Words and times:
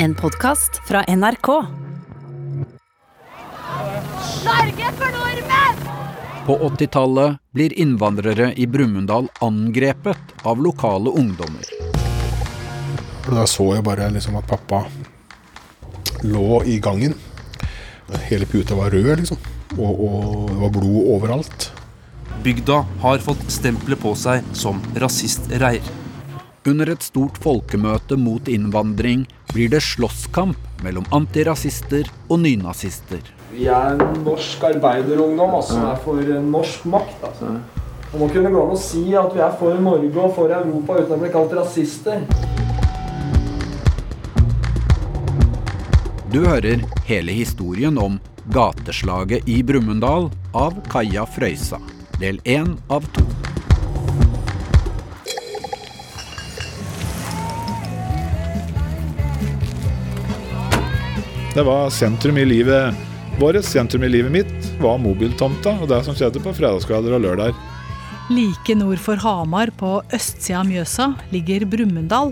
En 0.00 0.14
podkast 0.14 0.80
fra 0.86 1.04
NRK. 1.08 1.46
Norge 4.44 4.90
for 4.98 5.10
nordmenn! 5.16 5.80
På 6.46 6.58
80-tallet 6.68 7.38
blir 7.50 7.74
innvandrere 7.78 8.52
i 8.54 8.66
Brumunddal 8.66 9.26
angrepet 9.40 10.18
av 10.42 10.62
lokale 10.62 11.10
ungdommer. 11.10 11.66
Da 13.26 13.46
så 13.50 13.72
jeg 13.74 13.86
bare 13.90 14.06
liksom 14.14 14.38
at 14.38 14.46
pappa 14.46 14.84
lå 16.22 16.62
i 16.62 16.78
gangen. 16.78 17.18
Hele 18.30 18.46
puta 18.46 18.78
var 18.78 18.94
rød, 18.94 19.16
liksom. 19.18 19.42
Og, 19.78 20.04
og 20.06 20.50
det 20.52 20.60
var 20.62 20.76
blod 20.78 21.14
overalt. 21.16 21.72
Bygda 22.46 22.84
har 23.02 23.18
fått 23.26 23.50
stempelet 23.50 23.98
på 23.98 24.14
seg 24.14 24.46
som 24.54 24.78
rasistreir. 24.94 25.82
Under 26.66 26.90
et 26.90 27.04
stort 27.06 27.36
folkemøte 27.38 28.16
mot 28.18 28.48
innvandring 28.50 29.22
blir 29.52 29.70
det 29.70 29.78
slåsskamp 29.86 30.82
mellom 30.82 31.06
antirasister 31.14 32.08
og 32.26 32.40
nynazister. 32.42 33.22
Vi 33.52 33.68
er 33.70 33.94
en 33.94 34.22
norsk 34.24 34.64
arbeiderungdom 34.66 35.54
altså, 35.54 35.76
som 35.76 35.86
er 35.86 36.00
for 36.02 36.32
norsk 36.50 36.88
makt. 36.90 37.22
Altså. 37.30 37.52
Og 38.10 38.16
må 38.24 38.30
kunne 38.32 38.50
gå 38.50 38.64
an 38.64 38.74
å 38.74 38.80
si 38.80 39.04
at 39.20 39.34
vi 39.36 39.44
er 39.44 39.54
for 39.60 39.78
Norge 39.84 40.24
og 40.24 40.34
for 40.34 40.54
Europa 40.58 40.98
uten 40.98 41.14
å 41.14 41.20
bli 41.22 41.30
kalt 41.32 41.54
rasister. 41.60 42.24
Du 46.32 46.42
hører 46.42 46.82
hele 47.08 47.36
historien 47.38 48.00
om 48.02 48.18
gateslaget 48.52 49.46
i 49.48 49.62
Brumunddal 49.62 50.28
av 50.58 50.82
Kaja 50.90 51.28
Frøysa. 51.28 51.78
Del 52.18 52.42
én 52.44 52.74
av 52.90 53.06
to. 53.14 53.47
Det 61.58 61.64
var 61.66 61.90
sentrum 61.90 62.36
i 62.38 62.44
livet 62.44 62.94
vårt, 63.40 63.64
sentrum 63.64 64.04
i 64.04 64.08
livet 64.08 64.30
mitt, 64.30 64.66
var 64.78 65.00
mobiltomta 65.02 65.72
og 65.82 65.88
det 65.90 65.96
som 66.06 66.14
skjedde 66.14 66.38
på 66.38 66.52
fredagskvelder 66.54 67.16
og 67.16 67.24
lørdager. 67.24 67.56
Like 68.30 68.76
nord 68.78 69.02
for 69.02 69.18
Hamar, 69.18 69.72
på 69.74 69.96
østsida 70.14 70.60
av 70.60 70.68
Mjøsa, 70.68 71.08
ligger 71.34 71.66
Brumunddal. 71.66 72.30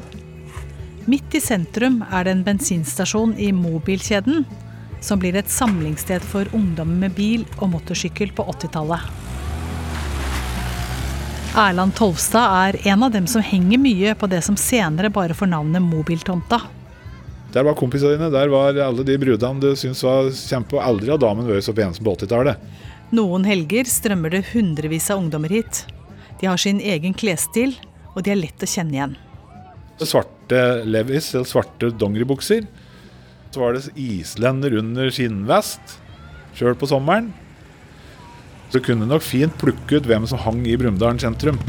Midt 1.10 1.34
i 1.34 1.40
sentrum 1.42 2.04
er 2.06 2.28
det 2.28 2.36
en 2.36 2.44
bensinstasjon 2.46 3.34
i 3.42 3.50
mobilkjeden, 3.50 4.46
som 5.02 5.18
blir 5.18 5.34
et 5.34 5.50
samlingssted 5.50 6.22
for 6.22 6.46
ungdommer 6.54 7.08
med 7.08 7.18
bil 7.18 7.42
og 7.56 7.72
motorsykkel 7.74 8.30
på 8.30 8.46
80-tallet. 8.54 9.10
Erland 11.66 11.98
Tolvstad 11.98 12.46
er 12.62 12.82
en 12.94 13.02
av 13.02 13.18
dem 13.18 13.26
som 13.26 13.42
henger 13.42 13.82
mye 13.90 14.14
på 14.14 14.30
det 14.30 14.44
som 14.46 14.54
senere 14.54 15.10
bare 15.10 15.34
får 15.34 15.50
navnet 15.50 15.82
Mobiltomta. 15.82 16.62
Der 17.54 17.64
var 17.64 17.76
kompisene 17.78 18.16
dine, 18.16 18.30
der 18.34 18.50
var 18.52 18.76
alle 18.84 19.04
de 19.06 19.16
brudene 19.20 19.62
du 19.62 19.70
syntes 19.78 20.02
var 20.04 20.30
kjempe... 20.34 20.76
og 20.76 20.82
Aldri 20.84 21.12
har 21.12 21.20
damen 21.22 21.46
vært 21.48 21.66
så 21.66 21.74
pen 21.76 21.94
som 21.94 22.06
på 22.06 22.16
80-tallet. 22.18 22.62
Noen 23.14 23.46
helger 23.46 23.86
strømmer 23.86 24.34
det 24.34 24.48
hundrevis 24.50 25.06
av 25.14 25.22
ungdommer 25.22 25.52
hit. 25.54 25.84
De 26.40 26.48
har 26.50 26.58
sin 26.60 26.82
egen 26.82 27.14
klesstil, 27.16 27.76
og 28.14 28.24
de 28.26 28.34
er 28.34 28.40
lett 28.40 28.64
å 28.64 28.68
kjenne 28.68 28.96
igjen. 28.96 29.14
Svarte 30.02 30.60
levis 30.84 31.30
eller 31.34 31.48
svarte 31.48 31.92
dongeribukser. 31.94 32.66
Så 33.54 33.62
var 33.62 33.76
det 33.76 33.94
islender 33.96 34.74
under 34.76 35.08
skinnvest, 35.14 35.96
sjøl 36.58 36.76
på 36.76 36.90
sommeren. 36.90 37.30
Så 38.74 38.82
kunne 38.84 39.08
nok 39.08 39.24
fint 39.24 39.54
plukke 39.56 40.00
ut 40.00 40.08
hvem 40.10 40.26
som 40.28 40.42
hang 40.42 40.64
i 40.66 40.76
Brumunddal 40.76 41.22
sentrum. 41.22 41.62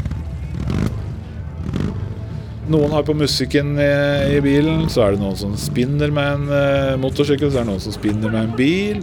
Noen 2.68 2.92
har 2.92 3.04
på 3.08 3.14
musikken 3.16 3.78
i, 3.80 3.92
i 4.36 4.40
bilen, 4.44 4.82
så 4.92 5.06
er 5.06 5.14
det 5.14 5.22
noen 5.22 5.36
som 5.40 5.54
spinner 5.56 6.10
med 6.12 6.34
en 6.34 6.50
eh, 6.52 6.96
motorsykkel, 7.00 7.48
så 7.48 7.62
er 7.62 7.64
det 7.64 7.70
noen 7.70 7.80
som 7.80 7.94
spinner 7.94 8.28
med 8.28 8.42
en 8.42 8.56
bil. 8.58 9.00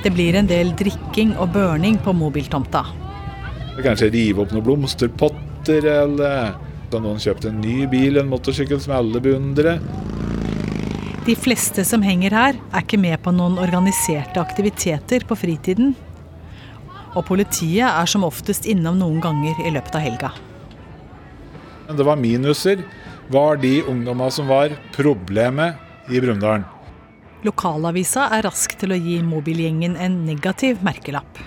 Det 0.00 0.12
blir 0.14 0.38
en 0.38 0.48
del 0.48 0.70
drikking 0.78 1.34
og 1.36 1.50
børning 1.52 1.98
på 2.00 2.14
mobiltomta. 2.16 2.86
Kanskje 3.84 4.08
rive 4.14 4.46
opp 4.46 4.54
noen 4.54 4.64
blomsterpotter, 4.64 5.90
eller 5.92 6.54
så 6.86 6.96
har 6.96 7.04
noen 7.04 7.20
kjøpt 7.20 7.50
en 7.50 7.60
ny 7.60 7.84
bil, 7.92 8.16
en 8.16 8.32
motorsykkel 8.32 8.80
som 8.80 8.96
alle 8.96 9.20
beundrer. 9.20 9.82
De 11.26 11.34
fleste 11.36 11.84
som 11.84 12.04
henger 12.06 12.32
her, 12.32 12.56
er 12.70 12.84
ikke 12.86 13.02
med 13.02 13.20
på 13.24 13.34
noen 13.34 13.60
organiserte 13.60 14.40
aktiviteter 14.40 15.26
på 15.28 15.36
fritiden. 15.36 15.92
Og 17.12 17.24
politiet 17.28 17.90
er 17.90 18.08
som 18.08 18.24
oftest 18.24 18.64
innom 18.70 19.02
noen 19.02 19.20
ganger 19.20 19.66
i 19.66 19.72
løpet 19.74 19.98
av 19.98 20.06
helga. 20.06 20.36
Men 21.86 21.98
det 21.98 22.06
var 22.06 22.18
minuser, 22.20 22.82
var 23.28 23.56
de 23.62 23.82
ungdomma 23.82 24.30
som 24.30 24.48
var 24.50 24.74
problemet 24.94 26.10
i 26.10 26.20
Brumunddal. 26.22 26.64
Lokalavisa 27.46 28.30
er 28.34 28.46
rask 28.46 28.74
til 28.80 28.94
å 28.94 28.98
gi 28.98 29.20
mobilgjengen 29.22 29.94
en 30.02 30.22
negativ 30.26 30.82
merkelapp. 30.86 31.38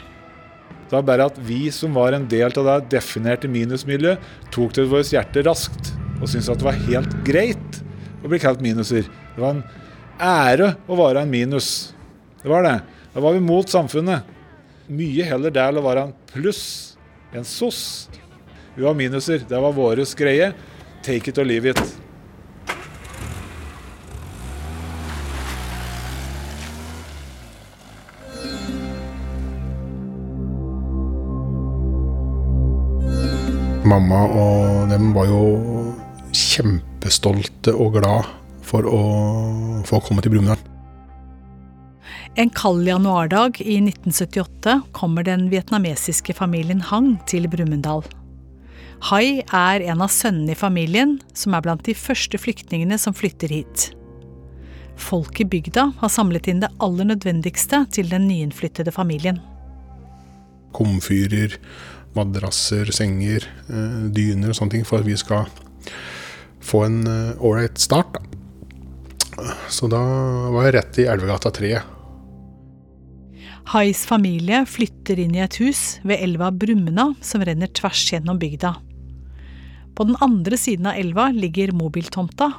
Det 0.90 0.96
var 0.96 1.06
bare 1.06 1.28
at 1.30 1.38
vi 1.46 1.68
som 1.74 1.94
var 1.94 2.16
en 2.16 2.26
del 2.30 2.50
av 2.58 2.66
det 2.66 2.78
definerte 2.96 3.50
minusmiljøet, 3.52 4.22
tok 4.54 4.74
til 4.74 4.88
vårt 4.90 5.12
hjerte 5.14 5.44
raskt 5.46 5.92
og 6.20 6.28
syntes 6.28 6.50
at 6.50 6.62
det 6.62 6.68
var 6.68 6.80
helt 6.88 7.14
greit 7.28 7.82
å 8.24 8.32
bli 8.32 8.40
kalt 8.42 8.64
minuser. 8.64 9.06
Det 9.36 9.44
var 9.44 9.58
en 9.58 9.64
ære 10.20 10.74
å 10.90 10.98
være 11.00 11.24
en 11.24 11.32
minus. 11.32 11.92
Det 12.42 12.50
var 12.52 12.66
det. 12.66 12.80
Da 13.14 13.24
var 13.24 13.36
vi 13.36 13.44
mot 13.44 13.70
samfunnet. 13.70 14.26
Mye 14.90 15.28
heller 15.30 15.54
der 15.54 15.78
å 15.78 15.86
være 15.86 16.08
en 16.08 16.16
pluss, 16.32 16.64
en 17.36 17.46
SOS. 17.46 18.10
Vi 18.76 18.84
var 18.84 18.94
minuser. 18.94 19.42
Det 19.48 19.60
var 19.60 19.72
våres 19.74 20.16
greie. 20.16 20.54
Take 21.04 21.30
it 21.30 21.38
or 21.38 21.46
leave 21.46 21.70
it. 21.70 21.82
Mamma 33.90 34.26
og 34.28 34.90
dem 34.92 35.14
var 35.16 35.26
jo 35.32 35.44
kjempestolte 36.36 37.74
og 37.74 37.96
glad 37.98 38.28
for 38.62 38.86
å 38.86 39.00
få 39.88 40.02
komme 40.06 40.22
til 40.22 40.36
Brumunddal. 40.36 40.60
En 42.38 42.52
kald 42.54 42.86
januardag 42.88 43.58
i 43.64 43.80
1978 43.82 44.78
kommer 44.96 45.26
den 45.26 45.48
vietnamesiske 45.52 46.36
familien 46.38 46.84
Hang 46.92 47.16
til 47.28 47.50
Brumunddal. 47.50 48.06
Hai 49.08 49.40
er 49.56 49.84
en 49.88 50.02
av 50.04 50.12
sønnene 50.12 50.52
i 50.52 50.60
familien, 50.60 51.16
som 51.32 51.56
er 51.56 51.64
blant 51.64 51.86
de 51.88 51.96
første 51.96 52.36
flyktningene 52.38 52.98
som 53.00 53.16
flytter 53.16 53.52
hit. 53.54 53.86
Folk 55.00 55.40
i 55.40 55.46
bygda 55.48 55.86
har 56.02 56.12
samlet 56.12 56.50
inn 56.52 56.60
det 56.60 56.72
aller 56.84 57.08
nødvendigste 57.08 57.86
til 57.96 58.10
den 58.12 58.28
nyinnflyttede 58.28 58.92
familien. 58.92 59.40
Komfyrer, 60.76 61.56
madrasser, 62.18 62.92
senger, 62.92 63.48
eh, 63.70 64.10
dyner 64.12 64.52
og 64.52 64.60
sånne 64.60 64.76
ting 64.76 64.86
for 64.86 65.00
at 65.00 65.08
vi 65.08 65.16
skal 65.18 65.48
få 66.60 66.84
en 66.86 67.00
ålreit 67.40 67.80
start. 67.80 68.14
Da. 68.14 69.56
Så 69.72 69.88
da 69.88 70.02
var 70.52 70.68
jeg 70.68 70.76
rett 70.76 71.00
i 71.00 71.08
Elvegata 71.08 71.52
3. 71.56 71.80
Hais 73.70 74.02
familie 74.10 74.64
flytter 74.66 75.20
inn 75.22 75.36
i 75.38 75.44
et 75.46 75.60
hus 75.62 76.00
ved 76.04 76.20
elva 76.26 76.50
Brumna, 76.52 77.14
som 77.22 77.44
renner 77.46 77.70
tvers 77.72 78.02
gjennom 78.12 78.40
bygda. 78.42 78.74
På 80.00 80.06
den 80.08 80.16
andre 80.24 80.56
siden 80.56 80.88
av 80.88 80.96
elva 80.96 81.26
ligger 81.36 81.74
mobiltomta. 81.76 82.54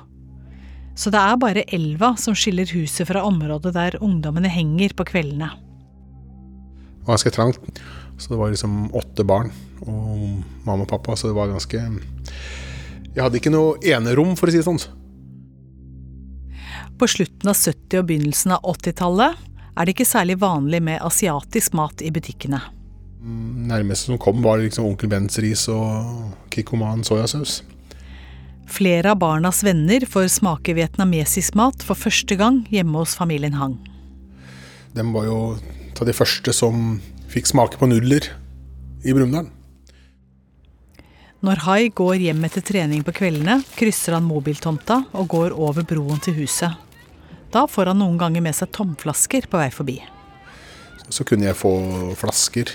Så 0.93 1.09
det 1.09 1.21
er 1.25 1.39
bare 1.41 1.63
elva 1.73 2.11
som 2.21 2.35
skiller 2.37 2.69
huset 2.77 3.09
fra 3.09 3.23
området 3.25 3.71
der 3.73 3.95
ungdommene 4.05 4.51
henger 4.53 4.93
på 4.93 5.07
kveldene. 5.09 5.49
Det 5.49 7.07
var 7.07 7.15
ganske 7.15 7.33
trangt, 7.33 7.79
så 8.21 8.35
det 8.35 8.39
var 8.43 8.53
liksom 8.53 8.75
åtte 8.93 9.25
barn 9.25 9.49
og 9.87 10.43
mamma 10.67 10.85
og 10.85 10.91
pappa, 10.91 11.17
så 11.17 11.31
det 11.31 11.39
var 11.39 11.49
ganske 11.49 11.81
Jeg 11.81 13.23
hadde 13.25 13.41
ikke 13.41 13.55
noe 13.55 13.79
enerom, 13.89 14.35
for 14.37 14.51
å 14.51 14.53
si 14.53 14.61
det 14.61 14.67
sånn. 14.69 14.83
På 17.01 17.09
slutten 17.09 17.49
av 17.49 17.57
70- 17.57 18.03
og 18.03 18.11
begynnelsen 18.11 18.53
av 18.59 18.69
80-tallet 18.69 19.41
er 19.81 19.89
det 19.89 19.97
ikke 19.97 20.11
særlig 20.13 20.37
vanlig 20.45 20.83
med 20.85 21.01
asiatisk 21.01 21.73
mat 21.81 22.05
i 22.05 22.13
butikkene. 22.13 22.61
Nærmeste 23.21 24.09
som 24.09 24.19
kom, 24.19 24.41
var 24.43 24.63
liksom 24.63 24.87
Onkel 24.89 25.11
Bens 25.13 25.37
ris 25.43 25.67
og 25.69 26.33
Kikkoman 26.53 27.05
soyasaus. 27.05 27.61
Flere 28.71 29.13
av 29.13 29.19
barnas 29.21 29.65
venner 29.67 30.07
får 30.09 30.31
smake 30.39 30.77
vietnamesisk 30.79 31.57
mat 31.59 31.83
for 31.85 31.99
første 31.99 32.37
gang 32.39 32.63
hjemme 32.71 33.03
hos 33.03 33.17
familien 33.19 33.59
Hang. 33.59 33.77
De 34.95 35.05
var 35.13 35.27
jo 35.27 35.41
av 36.01 36.07
de 36.09 36.15
første 36.17 36.53
som 36.57 37.01
fikk 37.31 37.51
smake 37.51 37.77
på 37.81 37.89
nudler 37.91 38.31
i 39.05 39.13
Brumunddal. 39.13 39.51
Når 41.45 41.63
Hai 41.65 41.89
går 41.97 42.19
hjem 42.21 42.43
etter 42.45 42.65
trening 42.65 43.05
på 43.05 43.15
kveldene, 43.17 43.61
krysser 43.77 44.17
han 44.17 44.27
mobiltomta 44.29 45.03
og 45.17 45.29
går 45.33 45.55
over 45.57 45.87
broen 45.89 46.21
til 46.21 46.37
huset. 46.41 46.75
Da 47.53 47.65
får 47.69 47.93
han 47.93 48.01
noen 48.03 48.19
ganger 48.21 48.45
med 48.45 48.57
seg 48.57 48.73
tomflasker 48.77 49.49
på 49.51 49.61
vei 49.61 49.71
forbi. 49.75 49.97
Så 51.11 51.25
kunne 51.27 51.49
jeg 51.49 51.59
få 51.59 51.73
flasker 52.21 52.71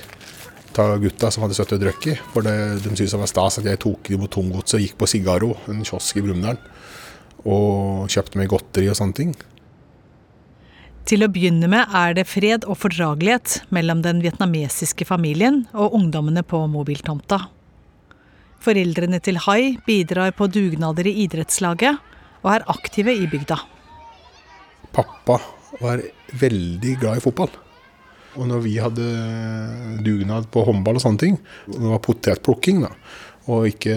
av 0.82 1.00
gutta 1.04 1.32
som 1.32 1.46
hadde 1.46 1.58
støttet 1.58 1.82
drøkk 1.82 2.08
i. 2.12 2.16
For 2.34 2.46
det, 2.46 2.56
de 2.84 2.92
syntes 2.92 3.16
det 3.16 3.22
var 3.22 3.32
stas 3.32 3.60
at 3.62 3.68
jeg 3.70 3.82
tok 3.84 4.12
dem 4.12 4.24
mot 4.24 4.32
tomgodset 4.32 4.78
og 4.80 4.86
gikk 4.86 4.98
på 5.02 5.10
Sigaro, 5.10 5.56
en 5.72 5.84
kiosk 5.86 6.20
i 6.20 6.24
Brumunddal. 6.26 6.62
og 7.46 8.10
kjøpte 8.10 8.40
meg 8.40 8.50
godteri 8.50 8.88
og 8.90 8.98
sånne 8.98 9.18
ting. 9.18 9.34
Til 11.06 11.22
å 11.22 11.30
begynne 11.30 11.68
med 11.70 11.92
er 11.94 12.16
det 12.18 12.26
fred 12.26 12.66
og 12.66 12.80
fordragelighet 12.82 13.60
mellom 13.70 14.02
den 14.02 14.24
vietnamesiske 14.24 15.06
familien 15.06 15.68
og 15.78 15.94
ungdommene 15.94 16.42
på 16.42 16.64
mobiltomta. 16.66 17.44
Foreldrene 18.66 19.20
til 19.22 19.38
Hai 19.46 19.76
bidrar 19.86 20.34
på 20.34 20.48
dugnader 20.50 21.06
i 21.06 21.14
idrettslaget 21.28 22.02
og 22.42 22.50
er 22.56 22.66
aktive 22.74 23.14
i 23.14 23.30
bygda. 23.30 23.60
Pappa 24.96 25.38
var 25.78 26.02
veldig 26.42 26.98
glad 27.04 27.22
i 27.22 27.26
fotball. 27.28 27.54
Og 28.36 28.50
når 28.50 28.64
vi 28.66 28.74
hadde 28.84 29.06
dugnad 30.04 30.50
på 30.52 30.66
håndball 30.68 31.00
og 31.00 31.06
sånne 31.06 31.22
ting, 31.22 31.38
og 31.72 31.78
det 31.78 31.92
var 31.94 32.04
potetplukking, 32.04 32.84
da, 32.84 32.92
og 33.46 33.68
ikke 33.70 33.96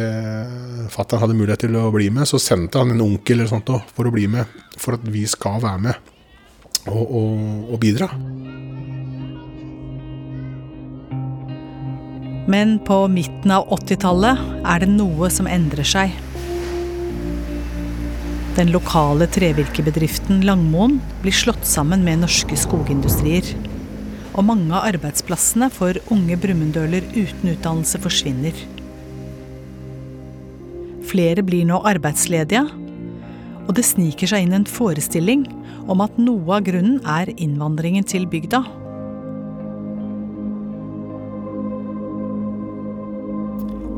fatter'n 0.92 1.22
hadde 1.22 1.36
mulighet 1.38 1.64
til 1.64 1.78
å 1.80 1.88
bli 1.94 2.10
med, 2.12 2.28
så 2.28 2.40
sendte 2.42 2.82
han 2.82 2.92
en 2.92 3.04
onkel 3.04 3.38
eller 3.38 3.50
sånt 3.50 3.72
for 3.96 4.08
å 4.08 4.14
bli 4.14 4.28
med, 4.30 4.46
for 4.76 4.98
at 4.98 5.06
vi 5.08 5.24
skal 5.28 5.62
være 5.64 5.84
med 5.88 6.14
og, 6.88 7.02
og, 7.02 7.72
og 7.72 7.80
bidra. 7.82 8.10
Men 12.48 12.78
på 12.80 13.02
midten 13.12 13.52
av 13.52 13.68
80-tallet 13.76 14.40
er 14.64 14.84
det 14.84 14.88
noe 14.94 15.28
som 15.32 15.48
endrer 15.50 15.84
seg. 15.84 16.14
Den 18.56 18.72
lokale 18.74 19.28
trevirkebedriften 19.30 20.40
Langmoen 20.48 20.96
blir 21.22 21.36
slått 21.36 21.68
sammen 21.68 22.00
med 22.06 22.24
norske 22.24 22.56
skogindustrier. 22.58 23.52
Og 24.38 24.44
mange 24.46 24.70
av 24.70 24.86
arbeidsplassene 24.92 25.66
for 25.74 25.98
unge 26.14 26.36
brumunddøler 26.38 27.06
uten 27.16 27.50
utdannelse 27.56 27.98
forsvinner. 27.98 28.54
Flere 31.08 31.42
blir 31.42 31.64
nå 31.66 31.80
arbeidsledige, 31.88 32.62
og 33.66 33.72
det 33.74 33.84
sniker 33.88 34.30
seg 34.30 34.46
inn 34.46 34.54
en 34.60 34.68
forestilling 34.68 35.42
om 35.90 36.04
at 36.04 36.20
noe 36.22 36.54
av 36.54 36.68
grunnen 36.68 37.00
er 37.02 37.32
innvandringen 37.34 38.06
til 38.06 38.28
bygda. 38.30 38.62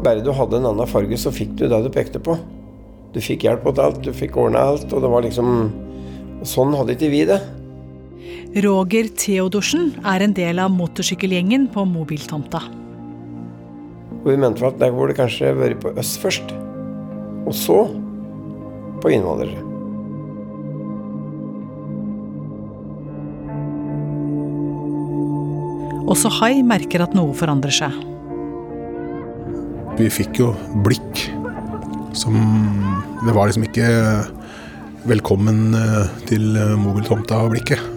Bare 0.01 0.25
du 0.25 0.33
hadde 0.33 0.57
en 0.57 0.71
annen 0.71 0.89
farge, 0.89 1.21
så 1.21 1.35
fikk 1.35 1.53
du 1.61 1.67
det 1.69 1.85
du 1.85 1.93
pekte 1.93 2.23
på. 2.23 2.39
Du 3.13 3.21
fikk 3.21 3.45
hjelp 3.45 3.67
til 3.69 3.85
alt, 3.85 4.01
du 4.07 4.15
fikk 4.17 4.41
ordna 4.41 4.71
alt, 4.73 4.89
og 4.89 5.05
det 5.05 5.13
var 5.13 5.27
liksom 5.27 5.55
Sånn 6.49 6.73
hadde 6.73 6.95
ikke 6.95 7.11
vi 7.13 7.27
det. 7.29 7.37
Roger 8.51 9.07
Theodorsen 9.15 9.93
er 10.03 10.25
en 10.25 10.33
del 10.35 10.59
av 10.59 10.73
motorsykkelgjengen 10.75 11.69
på 11.71 11.85
mobiltomta. 11.87 12.59
Vi 14.25 14.33
mente 14.35 14.65
at 14.67 14.81
der 14.81 14.91
burde 14.91 15.13
det 15.13 15.21
kanskje 15.21 15.53
vært 15.55 15.79
på 15.85 15.93
oss 15.95 16.17
først. 16.19 16.51
Og 17.47 17.55
så 17.55 17.77
på 19.01 19.13
innvandrere. 19.15 19.63
Også 26.11 26.33
Hai 26.41 26.65
merker 26.67 27.07
at 27.07 27.15
noe 27.15 27.31
forandrer 27.39 27.77
seg. 27.77 27.95
Vi 30.01 30.11
fikk 30.11 30.43
jo 30.43 30.51
blikk 30.83 31.29
som 32.19 32.35
Det 33.21 33.31
var 33.37 33.47
liksom 33.47 33.63
ikke 33.69 33.87
velkommen 35.07 35.77
eh, 35.77 36.11
til 36.27 36.57
mobiltomta-blikket. 36.83 37.90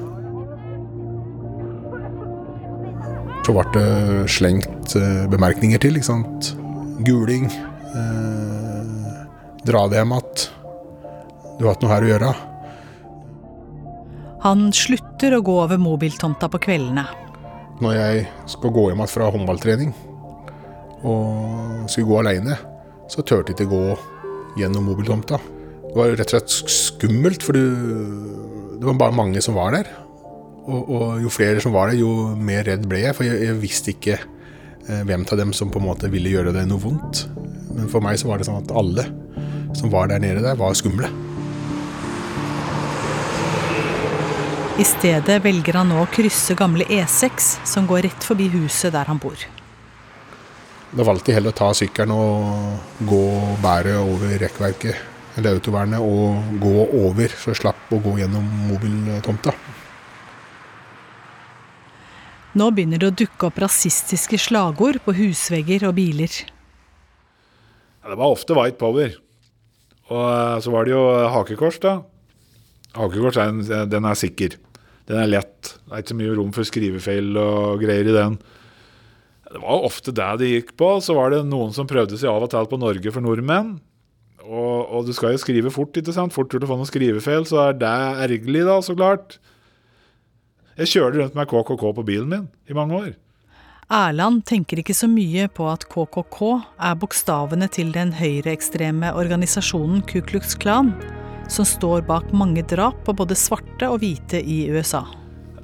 Så 3.44 3.52
ble 3.52 3.64
det 3.76 3.88
slengt 4.32 4.94
eh, 4.96 5.26
bemerkninger 5.28 5.82
til, 5.84 5.98
ikke 6.00 6.08
sant. 6.08 6.54
Guling. 7.04 7.50
Eh, 7.92 9.18
dra 9.68 9.82
det 9.92 10.00
hjem 10.00 10.14
igjen. 10.16 10.46
Du 11.60 11.66
har 11.68 11.76
ikke 11.76 11.86
noe 11.86 11.94
her 11.94 12.06
å 12.06 12.12
gjøre. 12.14 12.30
Han 14.44 14.64
slutter 14.76 15.36
å 15.36 15.44
gå 15.44 15.58
over 15.66 15.80
mobiltomta 15.80 16.50
på 16.52 16.62
kveldene. 16.64 17.04
Når 17.84 17.98
jeg 17.98 18.24
skal 18.54 18.74
gå 18.76 18.88
hjem 18.90 19.04
igjen 19.04 19.12
fra 19.12 19.30
håndballtrening 19.36 19.92
og 21.04 21.92
skulle 21.92 22.08
gå 22.08 22.20
aleine, 22.22 22.56
så 23.12 23.26
turte 23.28 23.52
jeg 23.52 23.60
ikke 23.60 23.74
gå 23.76 23.84
gjennom 24.62 24.88
mobiltomta. 24.88 25.40
Det 25.84 25.98
var 26.00 26.16
rett 26.16 26.32
og 26.32 26.38
slett 26.38 26.72
skummelt, 26.72 27.44
for 27.44 27.60
det 27.60 28.88
var 28.88 29.00
bare 29.04 29.20
mange 29.20 29.44
som 29.44 29.60
var 29.60 29.76
der. 29.76 29.92
Og, 30.64 30.84
og, 30.88 31.08
jo 31.20 31.32
flere 31.34 31.60
som 31.64 31.74
var 31.76 31.92
der, 31.92 32.00
jo 32.00 32.34
mer 32.40 32.64
redd 32.68 32.86
ble 32.88 33.02
jeg, 33.04 33.16
for 33.18 33.28
jeg, 33.28 33.42
jeg 33.50 33.60
visste 33.60 33.92
ikke 33.92 34.16
eh, 34.16 35.04
hvem 35.04 35.26
av 35.28 35.40
dem 35.42 35.52
som 35.56 35.72
på 35.74 35.82
en 35.82 35.90
måte 35.90 36.12
ville 36.12 36.32
gjøre 36.32 36.54
det 36.56 36.64
noe 36.70 36.80
vondt. 36.80 37.26
Men 37.74 37.90
for 37.92 38.04
meg 38.06 38.20
så 38.22 38.30
var 38.30 38.40
det 38.40 38.48
sånn 38.48 38.62
at 38.62 38.72
alle 38.72 39.10
som 39.76 39.92
var 39.92 40.08
der 40.08 40.22
nede 40.24 40.44
der, 40.44 40.56
var 40.56 40.76
skumle. 40.78 41.10
I 44.80 44.86
stedet 44.90 45.36
velger 45.44 45.78
han 45.78 45.92
nå 45.92 46.00
å 46.02 46.10
krysse 46.10 46.56
gamle 46.58 46.86
E6, 46.90 47.50
som 47.70 47.86
går 47.90 48.08
rett 48.08 48.26
forbi 48.26 48.48
huset 48.56 48.94
der 48.96 49.10
han 49.10 49.20
bor. 49.22 49.38
Da 50.94 51.06
valgte 51.06 51.32
jeg 51.32 51.40
heller 51.40 51.54
å 51.54 51.58
ta 51.58 51.72
sykkelen 51.78 52.14
og 52.14 53.06
gå 53.10 53.24
bæret 53.62 53.94
bære 53.94 54.00
over 54.02 54.34
rekkverket, 54.42 55.12
eller 55.38 55.58
autovernet, 55.58 56.02
og 56.02 56.58
gå 56.62 56.74
over, 57.04 57.38
så 57.38 57.54
slapp 57.58 57.94
å 57.94 58.02
gå 58.02 58.18
gjennom 58.22 58.46
mobiltomta. 58.70 59.54
Nå 62.54 62.70
begynner 62.70 63.02
det 63.02 63.10
å 63.10 63.16
dukke 63.24 63.48
opp 63.50 63.60
rasistiske 63.64 64.38
slagord 64.38 65.00
på 65.06 65.16
husvegger 65.18 65.88
og 65.88 65.96
biler. 65.98 66.34
Ja, 68.04 68.12
det 68.12 68.18
var 68.20 68.34
ofte 68.36 68.58
white 68.58 68.78
power. 68.78 69.16
Og 70.12 70.26
eh, 70.28 70.58
så 70.62 70.74
var 70.74 70.86
det 70.86 70.94
jo 70.94 71.04
hakekors, 71.34 71.80
da. 71.82 71.96
Hakekors 72.94 73.40
er 73.42 73.50
en, 73.50 73.64
den 73.90 74.06
er 74.06 74.20
sikker. 74.20 74.60
Den 75.10 75.24
er 75.24 75.32
lett. 75.32 75.74
Det 75.74 75.96
er 75.96 76.04
ikke 76.04 76.14
så 76.14 76.20
mye 76.20 76.36
rom 76.38 76.52
for 76.56 76.68
skrivefeil 76.68 77.40
og 77.40 77.82
greier 77.82 78.12
i 78.12 78.16
den. 78.16 78.38
Det 79.54 79.62
var 79.62 79.88
ofte 79.88 80.14
det 80.16 80.30
de 80.42 80.52
gikk 80.52 80.76
på. 80.80 80.92
Så 81.04 81.16
var 81.18 81.34
det 81.34 81.42
noen 81.50 81.74
som 81.76 81.90
prøvde 81.90 82.20
seg 82.20 82.32
av 82.32 82.46
og 82.46 82.54
til 82.54 82.70
på 82.70 82.80
Norge 82.82 83.16
for 83.16 83.26
nordmenn. 83.26 83.76
Og, 84.44 84.78
og 84.92 85.08
du 85.08 85.14
skal 85.16 85.34
jo 85.34 85.42
skrive 85.42 85.72
fort, 85.74 85.96
ikke 85.98 86.14
sant? 86.16 86.36
Fort 86.36 86.52
gjort 86.52 86.66
å 86.68 86.70
få 86.70 86.78
noen 86.78 86.90
skrivefeil, 86.90 87.46
så 87.48 87.70
er 87.70 87.78
det 87.80 87.92
ergerlig, 88.28 88.66
da, 88.68 88.78
så 88.84 88.96
klart. 88.98 89.38
Jeg 90.74 90.90
kjørte 90.90 91.20
rundt 91.22 91.36
med 91.38 91.50
KKK 91.52 91.84
på 92.00 92.06
bilen 92.08 92.30
min 92.32 92.48
i 92.70 92.74
mange 92.78 92.98
år. 92.98 93.12
Erland 93.94 94.42
tenker 94.50 94.80
ikke 94.82 94.96
så 94.96 95.06
mye 95.12 95.46
på 95.54 95.68
at 95.70 95.84
KKK 95.92 96.40
er 96.82 96.96
bokstavene 96.98 97.68
til 97.70 97.92
den 97.94 98.14
høyreekstreme 98.16 99.12
organisasjonen 99.14 100.02
Ku 100.10 100.22
Klux 100.26 100.56
Klan, 100.58 100.94
som 101.52 101.68
står 101.68 102.06
bak 102.08 102.32
mange 102.34 102.64
drap 102.66 103.04
på 103.06 103.14
både 103.14 103.38
svarte 103.38 103.90
og 103.92 104.00
hvite 104.02 104.40
i 104.42 104.64
USA. 104.74 105.04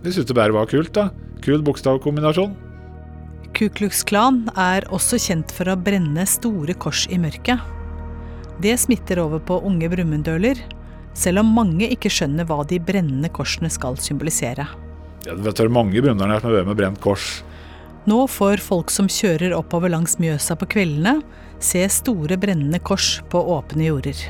De 0.03 0.11
syntes 0.11 0.29
det 0.29 0.37
bare 0.37 0.53
var 0.53 0.69
kult, 0.69 0.91
da. 0.93 1.09
Kul 1.41 1.63
bokstavkombinasjon. 1.65 2.53
Ku 3.57 3.69
Klux 3.73 4.03
Klan 4.05 4.43
er 4.53 4.85
også 4.93 5.17
kjent 5.19 5.49
for 5.55 5.71
å 5.71 5.79
brenne 5.79 6.27
store 6.29 6.75
kors 6.77 7.07
i 7.09 7.17
mørket. 7.17 7.63
Det 8.61 8.75
smitter 8.77 9.23
over 9.23 9.41
på 9.41 9.57
unge 9.65 9.89
brumunddøler, 9.89 10.59
selv 11.17 11.41
om 11.41 11.55
mange 11.55 11.87
ikke 11.89 12.11
skjønner 12.13 12.45
hva 12.45 12.61
de 12.67 12.77
brennende 12.83 13.31
korsene 13.33 13.71
skal 13.73 13.97
symbolisere. 13.97 14.67
Ja, 15.27 15.35
det 15.35 15.51
er 15.51 15.71
mange 15.73 15.99
brunnerne 16.01 16.39
som 16.39 16.49
har 16.49 16.61
vært 16.61 16.69
med 16.69 16.79
brent 16.79 17.01
kors. 17.03 17.39
Nå 18.07 18.23
får 18.31 18.61
folk 18.63 18.91
som 18.93 19.09
kjører 19.11 19.53
oppover 19.57 19.91
langs 19.91 20.15
Mjøsa 20.21 20.55
på 20.57 20.69
kveldene, 20.71 21.19
se 21.59 21.81
store 21.91 22.37
brennende 22.39 22.79
kors 22.79 23.17
på 23.29 23.41
åpne 23.57 23.89
jorder. 23.89 24.21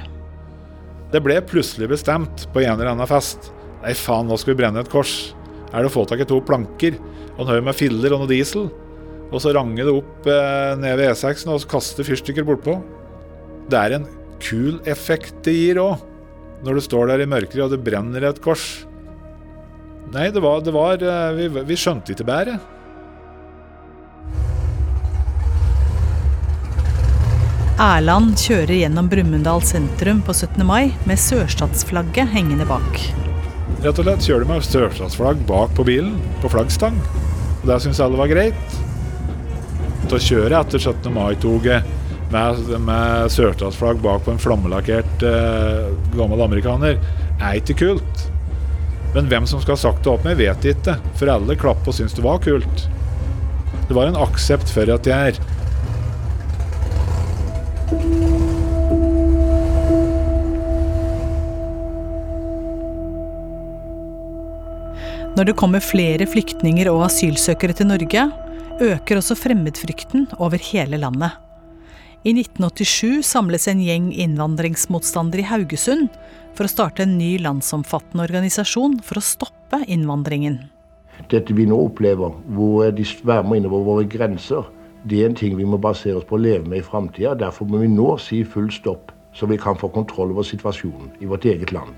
Det 1.14 1.22
ble 1.26 1.38
plutselig 1.46 1.90
bestemt 1.90 2.48
på 2.54 2.64
en 2.64 2.76
eller 2.76 2.92
annen 2.92 3.10
fest. 3.10 3.52
Nei, 3.84 3.94
faen, 3.98 4.28
nå 4.28 4.38
skal 4.38 4.54
vi 4.54 4.60
brenne 4.64 4.82
et 4.84 4.92
kors. 4.92 5.32
Er 5.70 5.84
det 5.84 5.92
å 5.92 5.94
få 5.94 6.04
tak 6.10 6.22
i 6.24 6.28
to 6.28 6.42
planker 6.46 6.98
og 7.38 7.46
en 7.46 7.52
haug 7.54 7.66
med 7.70 7.78
filler 7.78 8.14
og 8.14 8.24
noe 8.24 8.32
diesel? 8.32 8.68
Og 9.30 9.38
så 9.42 9.54
ranger 9.54 9.86
det 9.86 9.94
opp 9.94 10.30
eh, 10.30 10.74
ned 10.82 10.98
ved 10.98 11.14
E6-en 11.14 11.54
og 11.54 11.66
kaster 11.70 12.06
fyrstikker 12.06 12.46
bortpå. 12.48 12.80
Det 13.70 13.78
er 13.78 14.00
en 14.00 14.08
kul 14.42 14.80
effekt 14.90 15.44
det 15.46 15.54
gir 15.54 15.82
òg, 15.84 16.02
når 16.66 16.80
du 16.80 16.84
står 16.84 17.12
der 17.12 17.24
i 17.24 17.30
mørket 17.30 17.62
og 17.62 17.74
det 17.76 17.84
brenner 17.86 18.26
et 18.26 18.42
kors. 18.44 18.66
Nei, 20.10 20.32
det 20.34 20.42
var, 20.42 20.62
det 20.66 20.74
var 20.74 20.98
vi, 21.38 21.48
vi 21.48 21.76
skjønte 21.78 22.16
ikke 22.16 22.26
bedre. 22.26 22.58
Erland 27.80 28.34
kjører 28.42 28.74
gjennom 28.76 29.08
Brumunddal 29.08 29.62
sentrum 29.64 30.24
på 30.26 30.34
17. 30.34 30.66
mai 30.68 30.90
med 31.08 31.22
sørstatsflagget 31.22 32.34
hengende 32.34 32.66
bak. 32.68 32.98
Rett 33.86 34.02
og 34.02 34.04
slett 34.04 34.26
kjører 34.26 34.44
de 34.44 34.50
med 34.50 34.66
sørstatsflagg 34.66 35.46
bak 35.48 35.78
på 35.78 35.86
bilen, 35.88 36.18
på 36.42 36.52
flaggstang. 36.52 36.98
Og 37.62 37.70
det 37.70 37.78
syns 37.86 38.02
alle 38.04 38.20
var 38.20 38.32
greit. 38.34 38.76
Til 40.10 40.18
å 40.18 40.24
kjøre 40.26 40.60
etter 40.60 40.82
17. 40.82 41.08
mai-toget 41.16 41.88
med, 42.34 42.66
med 42.84 43.32
sørstatsflagg 43.32 44.02
bak 44.04 44.26
på 44.26 44.34
en 44.34 44.42
flammelakkert 44.42 45.24
eh, 45.30 45.88
gammel 46.18 46.44
amerikaner 46.50 46.98
er 46.98 47.62
ikke 47.62 47.78
kult. 47.86 48.28
Men 49.14 49.30
hvem 49.30 49.48
som 49.50 49.62
skal 49.62 49.74
ha 49.74 49.82
sagt 49.82 50.04
det 50.06 50.12
opp 50.12 50.26
med, 50.28 50.38
vet 50.38 50.66
ikke, 50.70 51.00
for 51.18 51.32
alle 51.34 51.58
klappet 51.58 51.90
og 51.90 51.98
syntes 51.98 52.18
det 52.18 52.26
var 52.26 52.42
kult. 52.44 52.84
Det 53.90 53.96
var 53.98 54.10
en 54.10 54.20
aksept 54.22 54.70
for 54.70 54.92
at 54.94 55.10
jeg 55.10 55.34
er. 55.34 55.40
Når 65.40 65.48
det 65.48 65.56
kommer 65.58 65.82
flere 65.82 66.26
flyktninger 66.28 66.90
og 66.92 67.06
asylsøkere 67.08 67.74
til 67.78 67.88
Norge, 67.90 68.26
øker 68.84 69.20
også 69.22 69.38
fremmedfrykten 69.40 70.28
over 70.38 70.62
hele 70.70 71.00
landet. 71.02 71.32
I 72.28 72.34
1987 72.36 73.24
samles 73.24 73.70
en 73.72 73.80
gjeng 73.80 74.10
innvandringsmotstandere 74.12 75.46
i 75.46 75.48
Haugesund 75.48 76.10
for 76.58 76.66
å 76.66 76.72
starte 76.72 77.06
en 77.06 77.18
ny 77.20 77.38
landsomfattende 77.42 78.26
organisasjon 78.26 79.00
for 79.06 79.20
å 79.20 79.26
stoppe 79.26 79.82
innvandringen. 79.88 80.60
Dette 81.30 81.56
vi 81.56 81.66
nå 81.68 81.78
opplever, 81.90 82.36
hvor 82.56 82.92
de 82.96 83.06
svermer 83.06 83.60
innover 83.60 83.86
våre 83.88 84.06
grenser, 84.08 84.68
det 85.04 85.22
er 85.22 85.30
en 85.30 85.38
ting 85.40 85.56
vi 85.56 85.68
må 85.68 85.80
basere 85.80 86.20
oss 86.20 86.28
på 86.28 86.36
å 86.36 86.42
leve 86.44 86.68
med 86.68 86.82
i 86.82 86.86
framtida. 86.86 87.36
Derfor 87.40 87.68
må 87.70 87.80
vi 87.84 87.92
nå 87.92 88.14
si 88.20 88.42
full 88.44 88.70
stopp, 88.72 89.14
så 89.36 89.48
vi 89.48 89.60
kan 89.60 89.78
få 89.80 89.92
kontroll 89.96 90.34
over 90.34 90.48
situasjonen 90.48 91.14
i 91.24 91.30
vårt 91.30 91.48
eget 91.48 91.72
land. 91.76 91.94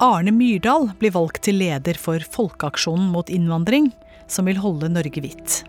Arne 0.00 0.32
Myrdal 0.32 0.88
blir 1.00 1.12
valgt 1.12 1.42
til 1.44 1.58
leder 1.60 1.98
for 2.00 2.24
Folkeaksjonen 2.24 3.10
mot 3.12 3.28
innvandring, 3.28 3.90
som 4.30 4.48
vil 4.48 4.60
holde 4.62 4.88
Norge 4.88 5.20
hvitt. 5.20 5.60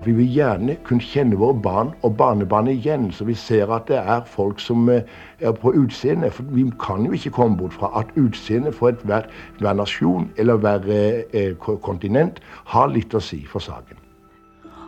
Vi 0.00 0.14
vil 0.16 0.30
gjerne 0.32 0.78
kunne 0.88 1.04
kjenne 1.04 1.36
våre 1.36 1.58
barn 1.60 1.90
og 2.06 2.14
barnebarn 2.16 2.70
igjen, 2.72 3.10
så 3.12 3.26
vi 3.28 3.34
ser 3.36 3.68
at 3.68 3.90
det 3.90 3.98
er 4.00 4.22
folk 4.24 4.62
som 4.64 4.88
eh, 4.88 5.04
er 5.44 5.52
på 5.52 5.74
utseende. 5.76 6.30
For 6.32 6.48
vi 6.56 6.64
kan 6.80 7.04
jo 7.04 7.12
ikke 7.12 7.34
komme 7.36 7.58
bort 7.60 7.76
fra 7.76 7.90
at 8.00 8.14
utseendet 8.16 8.78
for 8.78 8.96
hver, 9.04 9.28
hver 9.60 9.76
nasjon 9.76 10.30
eller 10.40 10.56
hver 10.62 10.88
eh, 10.88 11.52
kontinent 11.84 12.40
har 12.72 12.88
litt 12.94 13.12
å 13.12 13.20
si 13.20 13.42
for 13.44 13.60
saken. 13.60 14.00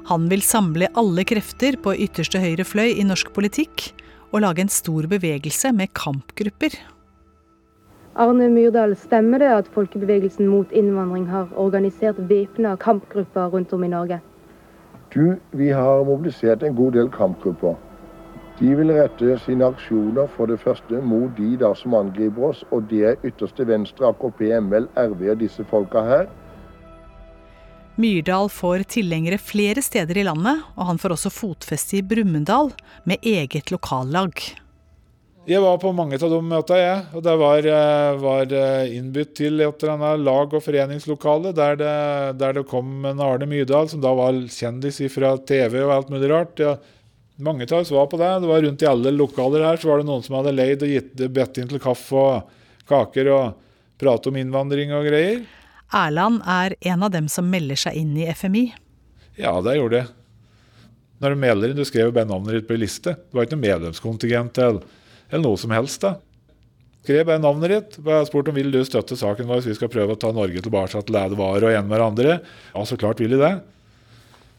Han 0.08 0.30
vil 0.32 0.40
samle 0.42 0.88
alle 0.98 1.26
krefter 1.28 1.76
på 1.76 1.92
ytterste 2.06 2.40
høyre 2.40 2.64
fløy 2.64 2.96
i 2.96 3.04
norsk 3.04 3.34
politikk 3.36 3.92
og 4.32 4.40
lage 4.46 4.64
en 4.64 4.72
stor 4.72 5.06
bevegelse 5.12 5.76
med 5.76 5.92
kampgrupper. 5.92 6.72
Arne 8.16 8.48
Myrdal, 8.52 8.96
stemmer 8.96 9.40
det 9.44 9.52
at 9.60 9.70
folkebevegelsen 9.76 10.48
mot 10.48 10.72
innvandring 10.72 11.28
har 11.28 11.52
organisert 11.56 12.18
væpna 12.28 12.78
kampgrupper 12.80 13.52
rundt 13.52 13.72
om 13.76 13.84
i 13.84 13.92
Norge? 13.92 14.18
Du, 15.12 15.36
vi 15.50 15.70
har 15.70 16.04
mobilisert 16.08 16.62
en 16.62 16.76
god 16.76 16.94
del 16.96 17.10
kampgrupper. 17.12 17.76
De 18.58 18.70
vil 18.78 18.92
rette 18.94 19.36
sine 19.44 19.66
aksjoner 19.68 20.28
for 20.36 20.48
det 20.48 20.60
første 20.62 21.00
mot 21.04 21.32
de 21.36 21.50
da 21.60 21.72
som 21.76 21.96
angriper 21.98 22.48
oss, 22.52 22.62
og 22.72 22.86
det 22.88 23.02
er 23.10 23.26
ytterste 23.26 23.66
venstre, 23.68 24.08
AKP, 24.12 24.44
ML, 24.60 24.88
RV 24.96 25.26
og 25.34 25.42
disse 25.42 25.66
folka 25.68 26.04
her. 26.06 26.30
Myrdal 28.00 28.48
får 28.48 28.86
tilhengere 28.94 29.36
flere 29.36 29.84
steder 29.84 30.22
i 30.22 30.24
landet, 30.24 30.64
og 30.76 30.88
han 30.88 31.00
får 31.00 31.16
også 31.18 31.32
fotfeste 31.34 31.98
i 31.98 32.04
Brumunddal 32.08 32.72
med 33.04 33.20
eget 33.20 33.68
lokallag. 33.74 34.32
Jeg 35.42 35.58
var 35.58 35.78
på 35.82 35.90
mange 35.90 36.14
av 36.22 36.30
de 36.30 36.38
møtene, 36.38 36.78
jeg. 36.78 36.98
Og 37.18 37.22
det 37.26 37.32
var, 37.40 37.66
eh, 37.66 38.18
var 38.22 38.52
eh, 38.54 38.92
innbudt 38.94 39.32
til 39.34 39.58
et 39.60 39.82
eller 39.82 39.94
annet 39.96 40.20
lag- 40.22 40.54
og 40.54 40.62
foreningslokale 40.62 41.50
der 41.56 41.76
det, 41.80 41.94
der 42.38 42.52
det 42.52 42.68
kom 42.70 43.04
en 43.04 43.20
Arne 43.20 43.48
Myrdal, 43.50 43.88
som 43.90 44.00
da 44.00 44.12
var 44.14 44.38
kjendis 44.46 45.00
fra 45.10 45.34
TV 45.38 45.80
og 45.82 45.90
alt 45.96 46.12
mulig 46.14 46.30
rart. 46.30 46.62
Ja, 46.62 46.76
mange 47.42 47.66
av 47.66 47.80
oss 47.80 47.90
var 47.90 48.06
på 48.06 48.20
det. 48.22 48.30
Det 48.44 48.52
var 48.52 48.62
rundt 48.62 48.82
i 48.82 48.86
alle 48.86 49.10
lokaler 49.10 49.66
her 49.66 49.82
så 49.82 49.90
var 49.90 49.98
det 49.98 50.06
noen 50.12 50.22
som 50.22 50.38
hadde 50.38 50.54
leid 50.54 50.86
og 50.86 50.94
gitt 50.94 51.26
bedt 51.34 51.58
inn 51.58 51.68
til 51.74 51.82
kaffe 51.82 52.14
og 52.14 52.86
kaker 52.86 53.34
og 53.34 53.58
prate 53.98 54.30
om 54.30 54.38
innvandring 54.38 54.94
og 54.94 55.10
greier. 55.10 55.42
Erland 55.92 56.40
er 56.46 56.76
en 56.86 57.02
av 57.02 57.10
dem 57.10 57.26
som 57.28 57.50
melder 57.50 57.82
seg 57.82 57.98
inn 57.98 58.14
i 58.16 58.30
FMI. 58.30 58.68
Ja, 59.42 59.58
det 59.60 59.74
gjorde 59.74 60.04
jeg. 60.04 60.12
Når 61.18 61.34
du 61.34 61.42
melder 61.42 61.70
inn, 61.70 61.78
du 61.82 61.86
skrev 61.86 62.14
bare 62.14 62.30
navnet 62.30 62.60
ditt 62.60 62.70
på 62.70 62.78
ei 62.78 62.84
liste. 62.86 63.18
Det 63.18 63.34
var 63.34 63.46
ikke 63.46 63.58
noe 63.58 63.66
medlemskontingent 63.66 64.58
eller, 64.62 65.00
eller 65.32 65.48
noe 65.48 65.58
som 65.58 65.72
helst. 65.74 66.04
da. 66.04 66.18
Skrev 67.02 67.26
bare 67.26 67.42
navnet 67.42 67.72
ditt. 67.72 67.98
Bare 68.04 68.26
spurt 68.28 68.48
om 68.52 68.54
vil 68.54 68.70
du 68.70 68.78
støtte 68.86 69.18
saken 69.18 69.48
vår 69.48 69.62
hvis 69.62 69.72
vi 69.72 69.78
skal 69.80 69.90
prøve 69.90 70.14
å 70.14 70.20
ta 70.20 70.30
Norge 70.34 70.62
tilbake 70.62 70.92
til 70.94 71.16
det 71.16 71.24
det 71.32 71.38
var 71.40 71.64
og 71.64 71.72
igjen 71.72 71.90
hverandre. 71.90 72.36
Ja, 72.74 72.84
så 72.86 72.98
klart 73.00 73.22
vil 73.22 73.34
de 73.34 73.40
det. 73.40 73.56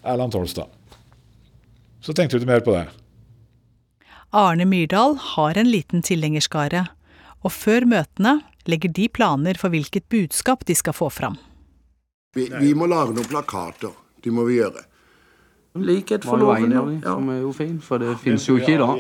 Erland 0.04 0.36
Tolstad. 0.36 0.68
Så 2.04 2.12
tenkte 2.12 2.36
du 2.36 2.44
ikke 2.44 2.52
mer 2.52 2.66
på 2.66 2.76
det. 2.76 2.88
Arne 4.34 4.66
Myrdal 4.68 5.16
har 5.22 5.60
en 5.62 5.70
liten 5.70 6.02
tilhengerskare, 6.04 6.88
og 7.46 7.54
før 7.54 7.86
møtene 7.88 8.40
legger 8.68 8.92
de 8.92 9.06
planer 9.14 9.60
for 9.60 9.72
hvilket 9.72 10.10
budskap 10.12 10.66
de 10.68 10.76
skal 10.76 10.96
få 10.98 11.12
fram. 11.14 11.38
Vi, 12.34 12.50
vi 12.50 12.74
må 12.76 12.90
lage 12.90 13.14
noen 13.14 13.30
plakater. 13.30 13.94
Det 14.24 14.34
må 14.34 14.48
vi 14.50 14.58
gjøre. 14.58 14.84
Likhet 15.76 16.26
for 16.26 16.38
loven, 16.38 16.72
ja. 16.72 16.82
Som 17.02 17.30
er 17.34 17.40
jo 17.42 17.52
fin, 17.52 17.80
for 17.82 17.98
det 17.98 18.18
fins 18.22 18.46
jo 18.46 18.58
ikke 18.60 18.76
i 18.76 18.78
dag. 18.78 19.00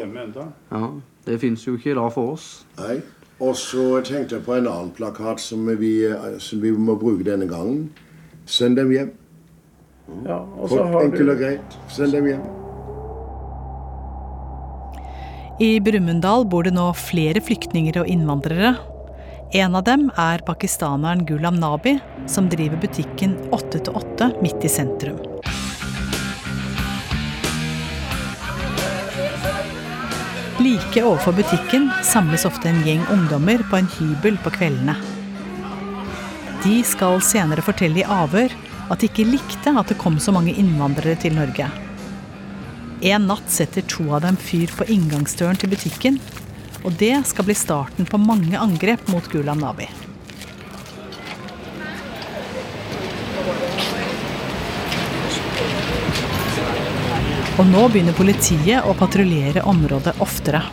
Ja, 0.71 0.87
det 1.27 1.39
fins 1.43 1.67
jo 1.67 1.75
ikke 1.77 1.91
i 1.91 1.97
dag 1.99 2.09
for 2.15 2.33
oss. 2.33 2.47
Nei. 2.79 3.01
Og 3.43 3.57
så 3.59 3.99
tenkte 4.05 4.37
jeg 4.37 4.45
på 4.45 4.55
en 4.55 4.69
annen 4.69 4.89
plakat 4.95 5.41
som 5.41 5.67
vi, 5.77 5.93
som 6.41 6.61
vi 6.63 6.71
må 6.71 6.95
bruke 6.97 7.25
denne 7.27 7.45
gangen. 7.49 7.91
Send 8.45 8.79
dem 8.79 8.91
hjem. 8.93 9.11
Ja, 10.25 10.39
enkelt 11.01 11.29
og 11.29 11.41
greit. 11.41 11.77
Send 11.91 12.15
dem 12.15 12.29
hjem. 12.31 12.43
I 15.61 15.77
Brumunddal 15.83 16.47
bor 16.49 16.65
det 16.65 16.73
nå 16.73 16.87
flere 16.97 17.43
flyktninger 17.43 18.01
og 18.01 18.09
innvandrere. 18.09 18.73
En 19.53 19.77
av 19.77 19.85
dem 19.85 20.07
er 20.17 20.41
pakistaneren 20.47 21.21
Gulam 21.29 21.59
Nabi, 21.61 21.99
som 22.25 22.49
driver 22.49 22.81
butikken 22.81 23.37
8 23.53 23.83
til 23.85 24.01
8 24.01 24.31
midt 24.41 24.65
i 24.65 24.71
sentrum. 24.71 25.21
Like 30.73 31.03
overfor 31.05 31.35
butikken 31.37 31.91
samles 32.01 32.47
ofte 32.49 32.65
en 32.69 32.79
gjeng 32.81 33.03
ungdommer 33.13 33.61
på 33.69 33.77
en 33.77 33.89
hybel 33.93 34.39
på 34.41 34.49
kveldene. 34.55 34.95
De 36.63 36.79
skal 36.87 37.19
senere 37.21 37.61
fortelle 37.61 38.01
i 38.01 38.05
avhør 38.15 38.55
at 38.89 39.03
de 39.03 39.05
ikke 39.05 39.27
likte 39.27 39.69
at 39.69 39.91
det 39.91 39.99
kom 40.01 40.17
så 40.17 40.33
mange 40.33 40.55
innvandrere 40.57 41.19
til 41.21 41.35
Norge. 41.37 41.67
En 43.05 43.29
natt 43.29 43.53
setter 43.53 43.85
to 43.85 44.07
av 44.15 44.23
dem 44.25 44.39
fyr 44.39 44.73
på 44.73 44.87
inngangsdøren 44.95 45.61
til 45.61 45.69
butikken, 45.75 46.17
og 46.81 46.97
det 46.97 47.19
skal 47.29 47.45
bli 47.51 47.57
starten 47.59 48.09
på 48.09 48.21
mange 48.25 48.57
angrep 48.57 49.05
mot 49.13 49.29
Gulam 49.29 49.61
Nabi. 49.61 49.91
Og 57.53 57.67
nå 57.69 57.83
begynner 57.93 58.15
politiet 58.17 58.81
å 58.89 58.95
patruljere 58.97 59.61
området 59.69 60.15
oftere. 60.25 60.63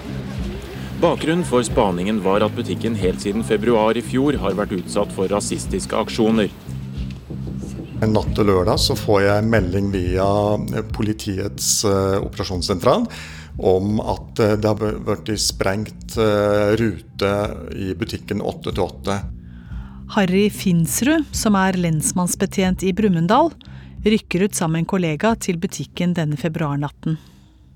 Bakgrunnen 1.01 1.45
for 1.45 1.61
spaningen 1.65 2.23
var 2.25 2.41
at 2.41 2.55
butikken 2.57 2.95
helt 2.97 3.21
siden 3.21 3.45
februar 3.45 3.99
i 4.01 4.03
fjor 4.05 4.39
har 4.41 4.57
vært 4.57 4.73
utsatt 4.79 5.13
for 5.13 5.29
rasistiske 5.29 5.93
aksjoner. 5.97 6.49
En 8.01 8.15
natt 8.17 8.33
til 8.33 8.49
lørdag 8.49 8.81
så 8.81 8.97
får 8.97 9.21
jeg 9.27 9.49
melding 9.53 9.91
via 9.93 10.25
politiets 10.97 11.83
uh, 11.85 12.17
operasjonssentral 12.25 13.05
om 13.61 14.01
at 14.01 14.41
uh, 14.41 14.57
det 14.57 14.73
har 14.73 14.81
blitt 15.05 15.35
sprengt 15.37 16.17
uh, 16.17 16.73
rute 16.81 17.35
i 17.77 17.93
butikken 17.93 18.41
8 18.41 18.73
til 18.73 18.87
8. 18.87 19.19
Harry 20.17 20.47
Finsrud, 20.49 21.29
som 21.37 21.61
er 21.61 21.77
lensmannsbetjent 21.77 22.89
i 22.89 22.95
Brumunddal, 22.97 23.53
rykker 24.05 24.47
ut 24.47 24.55
sammen 24.55 24.79
med 24.79 24.85
en 24.85 24.93
kollega 24.95 25.35
til 25.37 25.59
butikken 25.61 26.15
denne 26.17 26.39
februarnatten. 26.41 27.19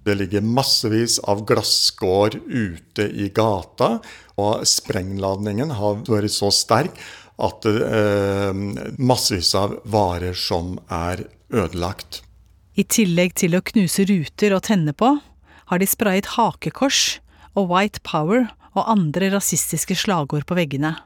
Det 0.05 0.15
ligger 0.19 0.45
massevis 0.45 1.19
av 1.25 1.45
glasskår 1.49 2.37
ute 2.45 3.07
i 3.09 3.31
gata, 3.33 3.99
og 4.37 4.67
sprengladningen 4.69 5.73
har 5.79 6.03
vært 6.05 6.35
så 6.35 6.51
sterk 6.53 6.99
at 7.41 7.67
eh, 7.67 8.53
massevis 9.01 9.55
av 9.59 9.79
varer 9.89 10.37
som 10.37 10.77
er 10.93 11.25
ødelagt. 11.55 12.23
I 12.75 12.85
tillegg 12.85 13.37
til 13.39 13.57
å 13.57 13.63
knuse 13.65 14.05
ruter 14.11 14.55
og 14.57 14.65
tenne 14.69 14.93
på, 14.93 15.15
har 15.71 15.81
de 15.81 15.89
sprayet 15.89 16.35
hakekors 16.35 17.19
og 17.55 17.71
White 17.71 18.03
Power 18.05 18.51
og 18.75 18.89
andre 18.91 19.31
rasistiske 19.33 19.97
slagord 19.97 20.45
på 20.49 20.57
veggene. 20.59 20.97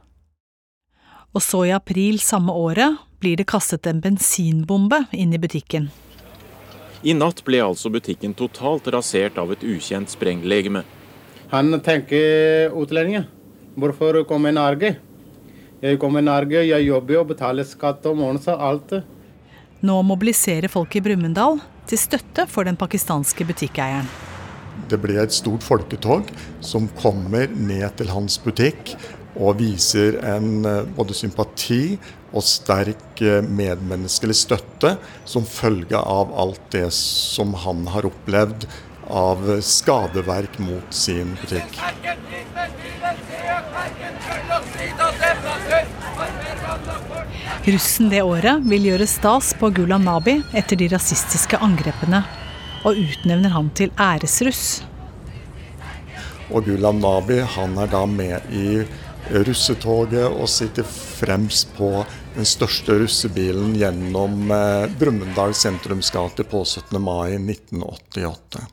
Og 1.36 1.44
så 1.44 1.66
i 1.68 1.74
april 1.76 2.18
samme 2.24 2.54
året 2.56 2.96
blir 3.20 3.36
det 3.36 3.48
kastet 3.50 3.86
en 3.86 4.00
bensinbombe 4.00 5.04
inn 5.12 5.32
i 5.34 5.40
butikken. 5.40 5.88
I 7.02 7.14
natt 7.14 7.44
ble 7.46 7.60
altså 7.62 7.90
butikken 7.94 8.34
totalt 8.34 8.88
rasert 8.90 9.38
av 9.38 9.52
et 9.54 9.62
ukjent 9.62 10.10
sprenglegeme. 10.10 10.82
Han 11.52 11.78
tenker 11.80 12.74
utlendinger. 12.74 13.28
Hvorfor 13.78 14.24
komme 14.26 14.50
i 14.50 14.56
Norge? 14.56 14.96
Jeg 15.78 16.00
kommer 16.02 16.24
i 16.24 16.26
Norge, 16.26 16.64
jeg 16.66 16.88
jobber 16.88 17.20
og 17.20 17.28
betaler 17.30 17.66
skatt 17.66 18.06
og 18.10 18.18
morgenen 18.18 18.42
og 18.50 18.64
alt. 18.70 18.94
Nå 19.86 20.00
mobiliserer 20.02 20.66
folk 20.72 20.96
i 20.98 21.02
Brumunddal 21.04 21.60
til 21.86 22.00
støtte 22.02 22.48
for 22.50 22.66
den 22.66 22.76
pakistanske 22.76 23.46
butikkeieren. 23.46 24.08
Det 24.90 24.98
ble 24.98 25.20
et 25.22 25.34
stort 25.34 25.62
folketog 25.62 26.26
som 26.64 26.88
kommer 26.98 27.46
ned 27.54 27.86
til 27.98 28.10
hans 28.10 28.40
butikk 28.42 28.96
og 29.38 29.60
viser 29.60 30.18
en 30.26 30.66
både 30.96 31.14
sympati 31.14 31.98
og 32.32 32.44
sterk 32.44 33.22
medmenneskelig 33.48 34.36
støtte 34.42 34.96
som 35.28 35.46
følge 35.48 35.98
av 35.98 36.34
alt 36.36 36.60
det 36.74 36.88
som 36.94 37.54
han 37.64 37.86
har 37.94 38.08
opplevd 38.08 38.68
av 39.08 39.46
skadeverk 39.64 40.58
mot 40.60 40.92
sin 40.94 41.32
butikk. 41.40 41.78
Russen 47.68 48.08
det 48.08 48.22
året 48.24 48.64
vil 48.64 48.86
gjøre 48.88 49.06
stas 49.08 49.50
på 49.60 49.68
Gulam 49.76 50.04
Nabi 50.06 50.38
etter 50.56 50.78
de 50.80 50.88
rasistiske 50.92 51.58
angrepene, 51.60 52.22
og 52.86 52.96
utnevner 52.96 53.52
han 53.52 53.68
til 53.76 53.92
æresruss. 54.00 54.80
Og 56.48 56.64
Gulam 56.64 57.00
Nabi 57.02 57.42
han 57.56 57.76
er 57.80 57.90
da 57.92 58.06
med 58.08 58.48
i 58.54 58.84
russetoget 59.44 60.24
og 60.30 60.48
sitter 60.48 60.86
fremst 60.88 61.74
på 61.76 61.90
den 62.34 62.46
største 62.48 62.98
russebilen 63.00 63.74
gjennom 63.78 64.50
eh, 64.50 64.86
Brumunddal 64.98 65.54
sentrumsgate 65.54 66.44
på 66.48 66.64
17. 66.64 66.98
mai 67.02 67.36
1988. 67.36 68.64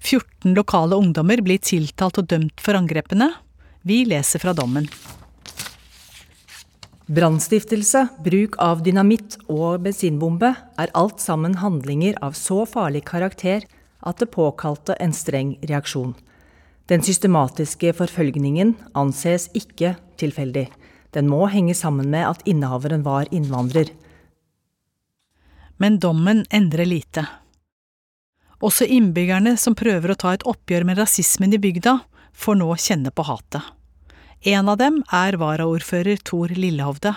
14 0.00 0.54
lokale 0.56 0.96
ungdommer 0.96 1.42
blir 1.44 1.60
tiltalt 1.60 2.20
og 2.22 2.28
dømt 2.30 2.62
for 2.62 2.78
angrepene. 2.78 3.30
Vi 3.82 4.02
leser 4.08 4.42
fra 4.42 4.54
dommen. 4.56 4.88
Brannstiftelse, 7.10 8.04
bruk 8.22 8.54
av 8.62 8.84
dynamitt 8.86 9.34
og 9.50 9.82
bensinbombe 9.82 10.52
er 10.78 10.92
alt 10.94 11.20
sammen 11.20 11.56
handlinger 11.58 12.20
av 12.22 12.36
så 12.38 12.62
farlig 12.70 13.02
karakter 13.10 13.66
at 14.06 14.20
det 14.22 14.30
påkalte 14.30 14.94
en 15.02 15.12
streng 15.16 15.56
reaksjon. 15.66 16.14
Den 16.90 17.02
systematiske 17.06 17.92
forfølgningen 17.98 18.76
anses 18.98 19.48
ikke 19.58 19.96
tilfeldig. 20.22 20.68
Den 21.14 21.28
må 21.30 21.46
henge 21.50 21.74
sammen 21.74 22.10
med 22.12 22.26
at 22.28 22.46
innehaveren 22.48 23.02
var 23.06 23.28
innvandrer. 23.34 23.90
Men 25.80 25.98
dommen 25.98 26.44
endrer 26.50 26.86
lite. 26.86 27.26
Også 28.60 28.84
innbyggerne 28.84 29.56
som 29.56 29.74
prøver 29.74 30.12
å 30.12 30.18
ta 30.20 30.34
et 30.36 30.44
oppgjør 30.48 30.84
med 30.84 31.00
rasismen 31.00 31.56
i 31.56 31.60
bygda, 31.60 31.98
får 32.36 32.58
nå 32.60 32.68
kjenne 32.76 33.10
på 33.10 33.24
hatet. 33.24 33.64
En 34.40 34.68
av 34.72 34.78
dem 34.80 35.00
er 35.12 35.36
varaordfører 35.40 36.20
Tor 36.24 36.52
Lillehovde. 36.56 37.14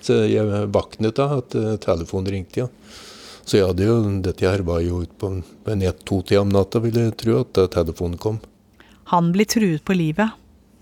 Så 0.00 0.24
jeg 0.30 0.66
våknet 0.74 1.16
da 1.18 1.26
at 1.38 1.54
uh, 1.58 1.74
telefonen 1.82 2.32
ringte, 2.34 2.64
ja. 2.64 2.68
Så 3.44 3.58
jeg 3.58 3.66
hadde 3.66 3.86
jo, 3.86 3.96
dette 4.22 4.46
her 4.46 4.62
var 4.66 4.82
jo 4.84 5.00
ute 5.04 5.16
på, 5.18 5.30
en 5.70 5.82
ett-to-tida 5.82 6.42
om 6.44 6.52
natta, 6.52 6.82
vil 6.84 6.98
jeg 7.00 7.16
tro, 7.18 7.40
at 7.42 7.58
telefonen 7.74 8.20
kom. 8.20 8.38
Han 9.10 9.32
blir 9.34 9.48
truet 9.50 9.82
på 9.82 9.96
livet. 9.96 10.36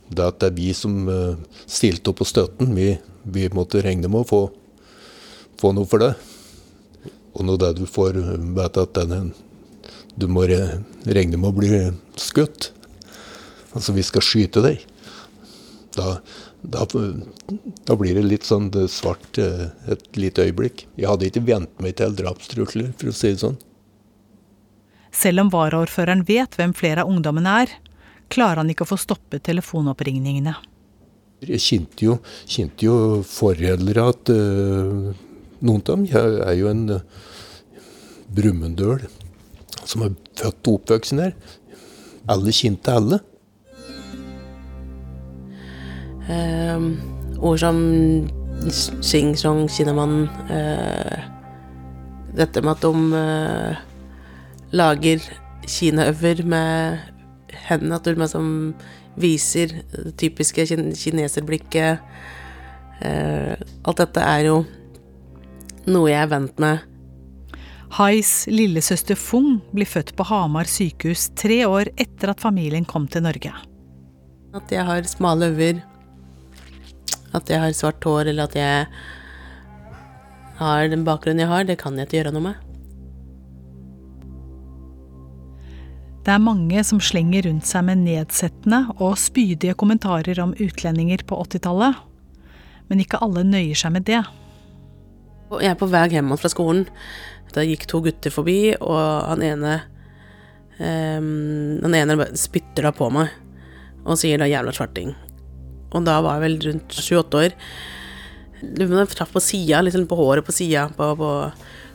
Det 0.09 0.25
at 0.25 0.41
det 0.41 0.50
er 0.50 0.57
vi 0.57 0.73
som 0.77 1.09
uh, 1.11 1.37
stilte 1.69 2.12
opp 2.12 2.23
på 2.23 2.29
støtten, 2.29 2.73
vi, 2.77 2.95
vi 3.29 3.49
måtte 3.55 3.83
regne 3.85 4.09
med 4.09 4.25
å 4.25 4.29
få, 4.29 4.41
få, 5.61 5.73
noe 5.77 5.88
for 5.88 6.05
det. 6.05 6.15
Og 7.37 7.45
når 7.47 7.61
det 7.62 7.73
du 7.79 7.85
får 7.87 8.19
vite 8.57 8.85
at 8.87 9.00
den, 9.11 9.33
du 10.19 10.27
må 10.33 10.47
regne 10.49 11.37
med 11.37 11.50
å 11.50 11.57
bli 11.57 11.83
skutt, 12.19 12.73
altså 13.77 13.95
vi 13.95 14.07
skal 14.07 14.25
skyte 14.25 14.65
deg, 14.65 14.83
da, 15.99 16.19
da, 16.62 16.87
da 17.87 17.97
blir 17.99 18.17
det 18.19 18.27
litt 18.27 18.47
sånn 18.49 18.71
det 18.75 18.88
svart 18.93 19.41
uh, 19.43 19.69
et 19.91 20.05
lite 20.19 20.49
øyeblikk. 20.49 20.87
Jeg 20.97 21.11
hadde 21.11 21.29
ikke 21.29 21.47
vent 21.49 21.83
meg 21.85 21.99
til 22.00 22.17
drapstrusler, 22.19 22.95
for 22.99 23.12
å 23.12 23.17
si 23.17 23.35
det 23.35 23.43
sånn. 23.45 23.59
Selv 25.15 25.43
om 25.43 25.53
varaordføreren 25.53 26.25
vet 26.29 26.57
hvem 26.59 26.75
flere 26.77 27.05
av 27.05 27.11
ungdommene 27.11 27.55
er, 27.65 27.77
klarer 28.33 28.63
han 28.63 28.71
ikke 28.73 28.87
å 28.87 28.93
få 28.93 28.99
stoppet 29.01 29.45
telefonoppringningene. 29.49 30.55
Jeg 31.47 31.63
kjente 31.63 32.05
jo, 32.05 32.19
kjente 32.51 32.87
jo 32.89 32.97
foreldre 33.27 34.09
at 34.11 34.33
uh, 34.35 35.11
noen 35.63 35.83
av 35.85 35.93
dem 35.93 36.07
jeg 36.11 36.39
er 36.45 36.57
jo 36.59 36.71
en 36.73 36.85
uh, 36.97 37.27
Brumunddøl 38.35 39.07
som 39.89 40.05
er 40.05 40.17
født 40.37 40.69
og 40.69 40.81
oppvokst 40.81 41.17
her. 41.17 41.33
Alle 42.29 42.53
kjente 42.53 42.93
alle. 42.93 43.21
Uh, 46.29 46.91
ord 47.41 47.63
som 47.63 47.79
Sing 48.69 49.33
Song, 49.39 49.63
Kinnaman 49.71 50.27
uh, 50.51 51.21
Dette 52.37 52.61
med 52.61 52.75
at 52.75 52.83
de 52.85 52.91
uh, 53.14 53.79
lager 54.77 55.23
kinaøver 55.64 56.43
med 56.45 57.17
hendene, 57.68 57.98
at 57.98 58.07
du 58.07 58.18
liksom 58.18 58.50
viser 59.20 59.81
det 59.92 60.16
typiske 60.20 60.66
kineserblikket. 60.68 62.04
alt 62.98 64.00
dette 64.02 64.20
er 64.20 64.44
jo 64.48 64.62
noe 65.88 66.11
jeg 66.11 66.22
er 66.22 66.31
vant 66.33 66.59
med. 66.62 66.85
Hais 67.96 68.44
lillesøster 68.50 69.16
Fung 69.16 69.62
blir 69.72 69.88
født 69.88 70.12
på 70.16 70.26
Hamar 70.28 70.68
sykehus 70.68 71.31
tre 71.38 71.62
år 71.64 71.88
etter 71.96 72.35
at 72.35 72.42
familien 72.42 72.85
kom 72.85 73.07
til 73.09 73.24
Norge. 73.24 73.52
At 74.57 74.72
jeg 74.72 74.85
har 74.85 75.09
smale 75.09 75.48
øyne, 75.54 75.83
at 77.33 77.48
jeg 77.48 77.61
har 77.61 77.72
svart 77.76 78.04
hår, 78.04 78.28
eller 78.33 78.48
at 78.48 78.57
jeg 78.57 78.87
har 80.59 80.88
den 80.88 81.04
bakgrunnen 81.07 81.44
jeg 81.44 81.52
har, 81.52 81.64
det 81.64 81.78
kan 81.81 81.96
jeg 81.96 82.09
ikke 82.09 82.18
gjøre 82.20 82.35
noe 82.37 82.46
med. 82.50 82.67
Det 86.29 86.35
er 86.35 86.43
mange 86.45 86.83
som 86.85 86.99
slenger 87.01 87.47
rundt 87.47 87.64
seg 87.64 87.87
med 87.88 88.03
nedsettende 88.03 88.83
og 88.99 89.14
spydige 89.17 89.73
kommentarer 89.81 90.37
om 90.43 90.51
utlendinger 90.61 91.23
på 91.25 91.38
80-tallet, 91.41 92.03
men 92.91 93.01
ikke 93.01 93.23
alle 93.25 93.47
nøyer 93.49 93.81
seg 93.81 93.95
med 93.95 94.05
det. 94.11 94.21
Jeg 95.57 95.71
er 95.71 95.81
på 95.81 95.88
vei 95.88 96.05
hjem 96.12 96.37
fra 96.37 96.53
skolen. 96.53 96.85
Da 97.57 97.64
gikk 97.64 97.88
to 97.88 98.03
gutter 98.05 98.29
forbi, 98.29 98.75
og 98.77 99.01
han 99.01 99.47
ene 99.49 99.75
um, 100.77 101.81
Han 101.81 101.97
ene 101.97 102.31
spytter 102.37 102.91
da 102.91 102.93
på 102.93 103.09
meg 103.09 103.33
og 104.05 104.21
sier 104.21 104.37
da 104.37 104.45
'jævla 104.45 104.77
svarting'. 104.77 105.17
Og 105.97 106.05
da 106.05 106.21
var 106.21 106.37
jeg 106.37 106.45
vel 106.45 106.61
rundt 106.69 106.93
28 106.93 107.41
år. 107.41 107.53
Jeg 108.61 109.12
traff 109.17 109.33
på 109.33 109.41
sida, 109.41 109.81
liksom 109.81 110.05
på 110.05 110.17
håret 110.17 110.45
på 110.45 110.53
sida, 110.53 110.91
på, 110.93 111.14
på 111.17 111.53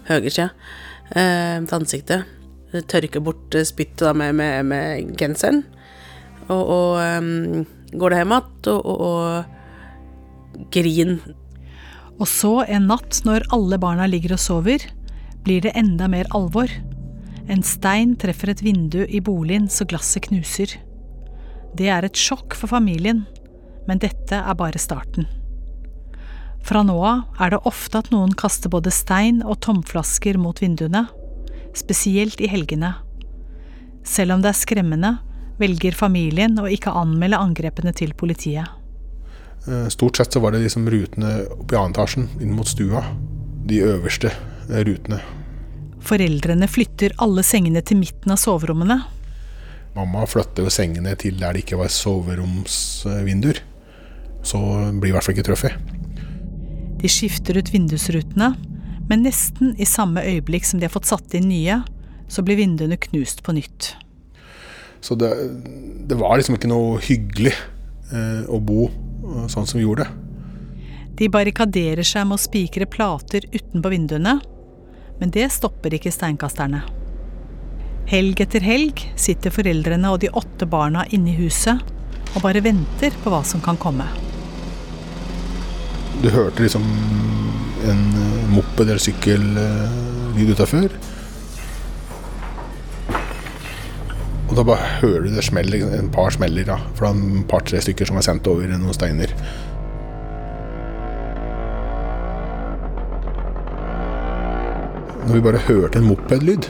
høyresida 0.10 0.50
uh, 0.50 1.62
til 1.70 1.78
ansiktet. 1.78 2.42
Tørker 2.74 3.22
bort 3.22 3.56
spyttet 3.68 4.18
med, 4.18 4.36
med, 4.40 4.66
med 4.66 5.14
genseren. 5.20 5.64
Og, 6.50 6.62
og 6.62 6.98
um, 7.00 7.66
går 7.94 8.14
det 8.14 8.22
hjem 8.24 8.34
igjen 8.34 8.72
og, 8.74 8.86
og, 8.86 9.04
og 9.08 10.66
grin. 10.74 11.20
Og 12.20 12.28
så 12.30 12.54
en 12.70 12.90
natt 12.90 13.22
når 13.28 13.48
alle 13.56 13.80
barna 13.82 14.08
ligger 14.10 14.36
og 14.36 14.42
sover, 14.42 14.86
blir 15.44 15.64
det 15.66 15.76
enda 15.80 16.08
mer 16.12 16.30
alvor. 16.36 16.72
En 17.52 17.64
stein 17.66 18.16
treffer 18.20 18.54
et 18.54 18.64
vindu 18.64 19.02
i 19.04 19.20
boligen 19.20 19.68
så 19.68 19.86
glasset 19.90 20.30
knuser. 20.30 20.78
Det 21.76 21.90
er 21.90 22.06
et 22.06 22.20
sjokk 22.20 22.56
for 22.56 22.72
familien, 22.72 23.26
men 23.88 24.00
dette 24.00 24.38
er 24.38 24.60
bare 24.60 24.80
starten. 24.80 25.28
Fra 26.64 26.80
nå 26.86 26.96
av 27.04 27.42
er 27.44 27.52
det 27.52 27.66
ofte 27.68 28.00
at 28.00 28.12
noen 28.14 28.32
kaster 28.40 28.72
både 28.72 28.94
stein 28.94 29.42
og 29.44 29.60
tomflasker 29.66 30.40
mot 30.40 30.62
vinduene, 30.64 31.08
spesielt 31.78 32.42
i 32.42 32.50
helgene. 32.52 32.94
Selv 34.04 34.36
om 34.36 34.44
det 34.44 34.52
er 34.52 34.60
skremmende, 34.60 35.12
velger 35.62 35.96
familien 35.96 36.58
å 36.60 36.68
ikke 36.70 36.94
anmelde 36.98 37.40
angrepene 37.40 37.94
til 37.96 38.14
politiet. 38.18 38.68
Stort 39.94 40.18
sett 40.20 40.34
så 40.36 40.42
var 40.44 40.52
det 40.52 40.66
liksom 40.66 40.90
rutene 40.92 41.46
oppe 41.56 41.76
i 41.76 41.80
annen 41.80 41.94
etasjen, 41.96 42.28
inn 42.44 42.52
mot 42.56 42.68
stua. 42.68 43.04
De 43.64 43.80
øverste 43.86 44.34
rutene. 44.68 45.22
Foreldrene 46.04 46.68
flytter 46.68 47.16
alle 47.24 47.46
sengene 47.48 47.80
til 47.86 48.02
midten 48.02 48.34
av 48.34 48.42
soverommene. 48.42 48.98
Mamma 49.96 50.26
flytter 50.28 50.66
jo 50.66 50.74
sengene 50.74 51.14
til 51.22 51.38
der 51.40 51.56
det 51.56 51.64
ikke 51.64 51.80
var 51.80 51.94
soveromsvinduer. 51.94 53.62
Så 54.44 54.60
blir 55.00 55.14
i 55.14 55.16
hvert 55.16 55.24
fall 55.24 55.38
ikke 55.38 55.48
truffet. 55.48 55.78
De 57.00 57.12
skifter 57.12 57.60
ut 57.60 57.72
vindusrutene, 57.72 58.50
men 59.14 59.28
nesten 59.28 59.76
i 59.78 59.86
samme 59.86 60.24
øyeblikk 60.26 60.66
som 60.66 60.80
de 60.82 60.88
har 60.88 60.94
fått 60.94 61.06
satt 61.06 61.36
inn 61.38 61.52
nye, 61.52 61.84
så 62.26 62.42
blir 62.42 62.58
vinduene 62.58 62.98
knust 62.98 63.44
på 63.46 63.54
nytt. 63.54 63.92
Så 65.06 65.14
det, 65.22 65.30
det 66.10 66.18
var 66.18 66.40
liksom 66.40 66.58
ikke 66.58 66.72
noe 66.72 66.98
hyggelig 67.04 67.52
eh, 67.54 68.42
å 68.50 68.58
bo 68.58 68.88
sånn 69.52 69.68
som 69.70 69.78
vi 69.78 69.84
gjorde 69.86 70.08
det. 70.08 70.16
De 71.20 71.30
barrikaderer 71.30 72.02
seg 72.02 72.26
med 72.26 72.40
å 72.40 72.42
spikre 72.42 72.90
plater 72.90 73.46
utenpå 73.54 73.92
vinduene, 73.94 74.40
men 75.20 75.34
det 75.36 75.46
stopper 75.54 75.94
ikke 75.94 76.12
steinkasterne. 76.16 76.82
Helg 78.10 78.42
etter 78.42 78.66
helg 78.66 79.06
sitter 79.14 79.54
foreldrene 79.54 80.10
og 80.10 80.24
de 80.24 80.34
åtte 80.34 80.66
barna 80.66 81.06
inne 81.14 81.36
i 81.36 81.38
huset 81.38 81.86
og 82.34 82.42
bare 82.42 82.66
venter 82.66 83.14
på 83.22 83.30
hva 83.30 83.44
som 83.46 83.62
kan 83.62 83.78
komme. 83.78 84.10
Du 86.24 86.32
hørte 86.34 86.66
liksom 86.66 86.90
en 87.90 88.06
moped 88.54 88.86
eller 88.86 89.02
sykkel 89.02 89.44
lyd 90.38 90.54
utafor. 90.56 90.94
Og 94.54 94.58
da 94.60 94.66
bare 94.68 94.90
hører 95.02 95.24
du 95.26 95.32
det 95.34 95.42
smeller, 95.48 95.82
en 95.98 96.12
par 96.14 96.30
smeller 96.36 96.68
da, 96.68 96.76
For 96.94 97.08
det 97.08 97.14
er 97.14 97.38
et 97.40 97.48
par-tre 97.50 97.80
stykker 97.82 98.06
som 98.06 98.20
er 98.20 98.26
sendt 98.28 98.46
over 98.52 98.70
noen 98.70 98.94
steiner. 98.94 99.34
Når 105.24 105.34
vi 105.34 105.42
bare 105.48 105.64
hørte 105.66 105.98
en 105.98 106.06
mopedlyd 106.06 106.68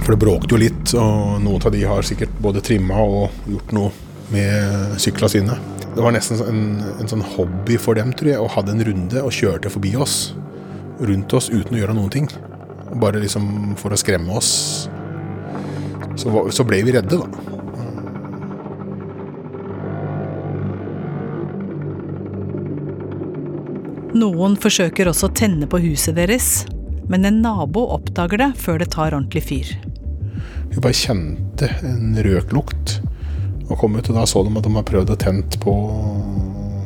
For 0.00 0.16
det 0.16 0.20
bråkte 0.20 0.56
jo 0.56 0.60
litt, 0.64 0.96
og 0.98 1.38
noen 1.44 1.62
av 1.64 1.72
de 1.72 1.84
har 1.86 2.04
sikkert 2.04 2.34
både 2.42 2.64
trimma 2.64 2.98
og 3.06 3.46
gjort 3.48 3.70
noe 3.76 3.92
med 4.34 4.98
syklene 5.00 5.30
sine. 5.32 5.60
Det 5.94 6.02
var 6.02 6.10
nesten 6.10 6.40
en, 6.42 6.62
en 6.98 7.10
sånn 7.10 7.22
hobby 7.36 7.76
for 7.78 7.94
dem, 7.94 8.10
tror 8.18 8.32
jeg, 8.32 8.42
og 8.42 8.50
hadde 8.56 8.74
en 8.74 8.82
runde 8.88 9.20
og 9.22 9.34
kjørte 9.34 9.70
forbi 9.70 9.94
oss. 9.94 10.34
Rundt 10.98 11.34
oss 11.38 11.50
uten 11.52 11.76
å 11.76 11.78
gjøre 11.78 11.94
noen 11.94 12.10
ting. 12.10 12.26
Bare 12.98 13.22
liksom 13.22 13.76
for 13.78 13.94
å 13.94 13.98
skremme 13.98 14.34
oss. 14.34 14.50
Så, 16.18 16.34
så 16.54 16.66
ble 16.66 16.82
vi 16.86 16.96
redde, 16.98 17.20
da. 17.22 17.54
Noen 24.14 24.54
forsøker 24.58 25.10
også 25.10 25.30
å 25.30 25.34
tenne 25.34 25.66
på 25.70 25.80
huset 25.82 26.14
deres, 26.18 26.64
men 27.10 27.26
en 27.26 27.42
nabo 27.42 27.86
oppdager 27.96 28.42
det 28.42 28.52
før 28.62 28.82
det 28.82 28.92
tar 28.94 29.14
ordentlig 29.14 29.46
fyr. 29.46 29.74
Vi 30.70 30.82
bare 30.82 30.94
kjente 30.94 31.70
en 31.86 32.14
røklukt 32.22 32.98
og 33.70 33.78
kom 33.80 33.96
ut, 33.96 34.10
og 34.10 34.18
da 34.18 34.26
så 34.28 34.44
de 34.44 34.52
at 34.52 34.66
de 34.66 34.74
hadde 34.74 34.90
prøvd 34.90 35.14
å 35.14 35.18
tent 35.20 35.58
på, 35.62 35.72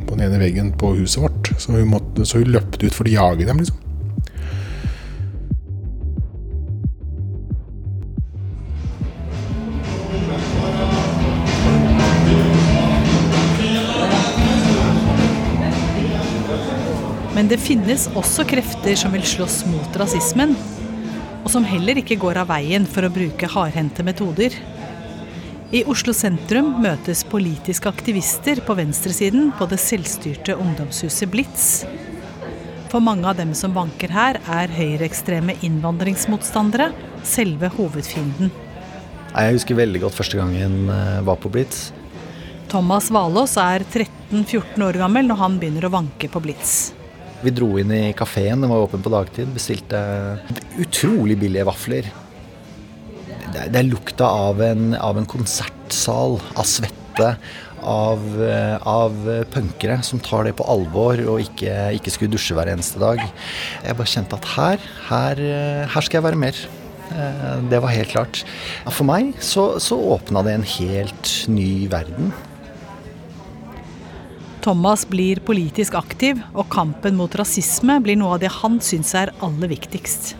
på 0.06 0.14
den 0.14 0.28
ene 0.28 0.40
veggen 0.42 0.72
på 0.78 0.94
huset 1.00 1.24
vårt. 1.24 1.52
Så 1.58 1.74
hun, 1.74 1.90
måtte, 1.90 2.26
så 2.28 2.42
hun 2.42 2.54
løpte 2.54 2.86
ut 2.86 2.94
for 2.94 3.08
å 3.08 3.14
jage 3.16 3.48
dem, 3.48 3.62
liksom. 3.62 3.84
Men 17.38 17.46
det 17.46 17.60
finnes 17.62 18.08
også 18.18 18.42
krefter 18.50 18.96
som 18.98 19.12
vil 19.14 19.22
slåss 19.22 19.60
mot 19.70 19.98
rasismen, 20.00 20.56
og 21.44 21.52
som 21.52 21.62
heller 21.62 22.00
ikke 22.00 22.16
går 22.18 22.40
av 22.42 22.48
veien 22.50 22.82
for 22.82 23.06
å 23.06 23.12
bruke 23.14 23.46
hardhendte 23.52 24.02
metoder. 24.02 24.56
I 25.68 25.82
Oslo 25.84 26.14
sentrum 26.16 26.70
møtes 26.80 27.20
politiske 27.28 27.90
aktivister 27.90 28.56
på 28.64 28.72
venstresiden 28.78 29.50
på 29.58 29.66
det 29.68 29.76
selvstyrte 29.82 30.54
ungdomshuset 30.56 31.28
Blitz. 31.28 31.64
For 32.88 33.04
mange 33.04 33.26
av 33.28 33.36
dem 33.36 33.50
som 33.52 33.74
vanker 33.76 34.08
her, 34.08 34.38
er 34.48 34.72
høyreekstreme 34.72 35.58
innvandringsmotstandere 35.66 36.86
selve 37.20 37.68
hovedfienden. 37.74 38.48
Jeg 39.34 39.58
husker 39.58 39.76
veldig 39.76 40.00
godt 40.06 40.16
første 40.16 40.38
gangen 40.40 40.86
jeg 40.88 41.26
var 41.26 41.36
på 41.42 41.52
Blitz. 41.52 41.90
Thomas 42.72 43.10
Valås 43.12 43.58
er 43.60 43.84
13-14 43.84 44.86
år 44.86 44.96
gammel 45.02 45.28
når 45.28 45.40
han 45.42 45.58
begynner 45.60 45.84
å 45.84 45.92
vanke 45.98 46.32
på 46.32 46.40
Blitz. 46.46 46.94
Vi 47.44 47.52
dro 47.52 47.74
inn 47.76 47.92
i 47.92 48.14
kafeen, 48.16 48.64
den 48.64 48.72
var 48.72 48.86
åpen 48.86 49.04
på 49.04 49.12
dagtid. 49.12 49.52
Bestilte 49.52 50.00
utrolig 50.80 51.36
billige 51.44 51.68
vafler. 51.68 52.08
Det 53.66 53.80
er, 53.80 53.88
lukta 53.88 54.28
av 54.28 54.62
en, 54.62 54.92
av 54.94 55.18
en, 55.18 55.26
konsertsal, 55.28 56.38
av 56.54 56.66
svette, 56.68 57.30
av, 57.82 58.24
av, 58.86 59.16
punkere 59.52 60.00
som 60.06 60.22
tar 60.22 60.48
det 60.48 60.56
på 60.58 60.66
alvor 60.70 61.20
og 61.24 61.42
ikke, 61.42 61.74
ikke 61.98 62.14
skulle 62.14 62.34
dusje 62.34 62.56
hver 62.56 62.70
eneste 62.72 63.00
dag. 63.02 63.22
Jeg 63.84 63.98
bare 63.98 64.12
kjente 64.14 64.38
at 64.38 64.50
her, 64.56 64.90
her, 65.08 65.42
her 65.94 66.06
skal 66.06 66.20
jeg 66.20 66.28
være 66.28 66.42
mer. 66.46 66.60
Det 67.70 67.80
var 67.80 67.94
helt 67.94 68.12
klart. 68.12 68.42
For 68.90 69.08
meg 69.08 69.32
så, 69.40 69.70
så 69.80 69.96
åpna 70.16 70.44
det 70.46 70.58
en 70.58 70.68
helt 70.76 71.32
ny 71.48 71.88
verden. 71.90 72.34
Thomas 74.68 75.06
blir 75.08 75.38
politisk 75.40 75.94
aktiv, 75.96 76.40
og 76.52 76.66
kampen 76.72 77.16
mot 77.16 77.32
rasisme 77.38 77.94
blir 78.04 78.18
noe 78.20 78.34
av 78.36 78.42
det 78.42 78.50
han 78.58 78.76
syns 78.84 79.14
er 79.16 79.32
aller 79.44 79.70
viktigst. 79.70 80.34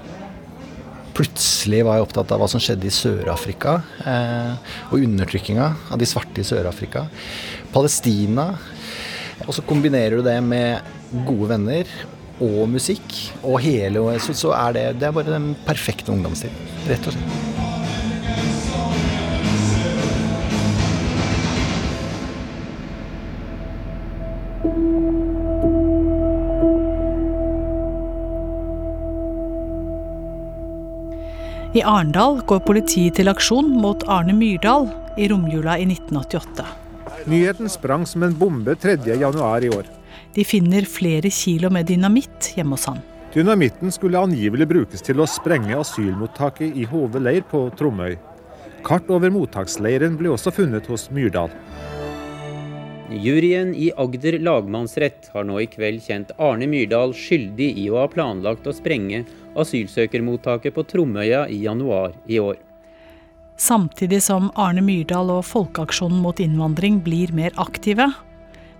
Plutselig 1.18 1.80
var 1.82 1.98
jeg 1.98 2.06
opptatt 2.06 2.30
av 2.30 2.38
hva 2.38 2.46
som 2.50 2.62
skjedde 2.62 2.86
i 2.86 2.94
Sør-Afrika, 2.94 3.80
eh, 4.06 4.52
og 4.92 5.02
undertrykkinga 5.02 5.66
av 5.90 5.98
de 5.98 6.06
svarte 6.06 6.44
i 6.44 6.46
Sør-Afrika. 6.46 7.08
Palestina. 7.74 8.52
Og 9.48 9.50
så 9.56 9.64
kombinerer 9.66 10.18
du 10.18 10.22
det 10.26 10.38
med 10.46 10.78
gode 11.26 11.50
venner 11.56 11.90
og 12.38 12.68
musikk, 12.70 13.18
og 13.42 13.58
hele 13.64 13.98
Så, 14.22 14.34
så 14.34 14.54
er 14.54 14.72
det, 14.72 14.86
det 15.00 15.08
er 15.08 15.18
bare 15.18 15.34
den 15.34 15.54
perfekte 15.66 16.14
ungdomstiden, 16.14 16.54
rett 16.86 17.10
og 17.10 17.18
slett. 17.18 17.47
I 31.76 31.82
Arendal 31.84 32.38
går 32.48 32.62
politiet 32.64 33.18
til 33.18 33.28
aksjon 33.28 33.66
mot 33.82 34.00
Arne 34.08 34.32
Myrdal 34.32 34.86
i 35.20 35.26
romjula 35.28 35.74
i 35.76 35.84
1988. 35.84 36.64
Nyheten 37.28 37.68
sprang 37.68 38.06
som 38.08 38.24
en 38.24 38.32
bombe 38.32 38.72
3.1 38.72 39.66
i 39.66 39.72
år. 39.76 39.90
De 40.32 40.46
finner 40.48 40.88
flere 40.88 41.28
kilo 41.28 41.68
med 41.68 41.90
dynamitt 41.90 42.54
hjemme 42.56 42.78
hos 42.78 42.88
han. 42.88 43.02
Dynamitten 43.34 43.92
skulle 43.92 44.22
angivelig 44.24 44.68
brukes 44.70 45.04
til 45.04 45.20
å 45.20 45.28
sprenge 45.28 45.76
asylmottaket 45.76 46.72
i 46.72 46.86
Hove 46.88 47.20
leir 47.20 47.44
på 47.50 47.66
Tromøy. 47.76 48.16
Kart 48.86 49.10
over 49.12 49.28
mottaksleiren 49.34 50.16
ble 50.16 50.32
også 50.32 50.54
funnet 50.56 50.88
hos 50.88 51.10
Myrdal. 51.12 51.52
Juryen 53.08 53.74
i 53.76 53.90
Agder 53.96 54.38
lagmannsrett 54.44 55.28
har 55.34 55.44
nå 55.48 55.60
i 55.60 55.68
kveld 55.68 56.00
kjent 56.04 56.32
Arne 56.40 56.68
Myrdal 56.68 57.12
skyldig 57.16 57.70
i 57.80 57.86
å 57.92 58.02
ha 58.02 58.08
planlagt 58.12 58.68
å 58.68 58.74
sprenge 58.76 59.22
asylsøkermottaket 59.62 60.74
på 60.76 60.86
Tromøya 60.88 61.46
i 61.50 61.62
januar 61.64 62.14
i 62.26 62.40
år. 62.42 62.56
Samtidig 63.58 64.22
som 64.22 64.52
Arne 64.54 64.84
Myrdal 64.86 65.32
og 65.34 65.44
Folkeaksjonen 65.48 66.20
mot 66.22 66.38
innvandring 66.38 67.00
blir 67.02 67.32
mer 67.34 67.56
aktive, 67.58 68.06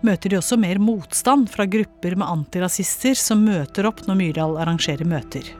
møter 0.07 0.31
de 0.31 0.39
også 0.39 0.59
mer 0.61 0.79
motstand 0.79 1.49
fra 1.51 1.67
grupper 1.67 2.15
med 2.15 2.31
antirasister 2.31 3.19
som 3.19 3.43
møter 3.43 3.89
opp 3.91 4.05
når 4.07 4.21
Myrdal 4.21 4.55
arrangerer 4.63 5.09
møter. 5.09 5.51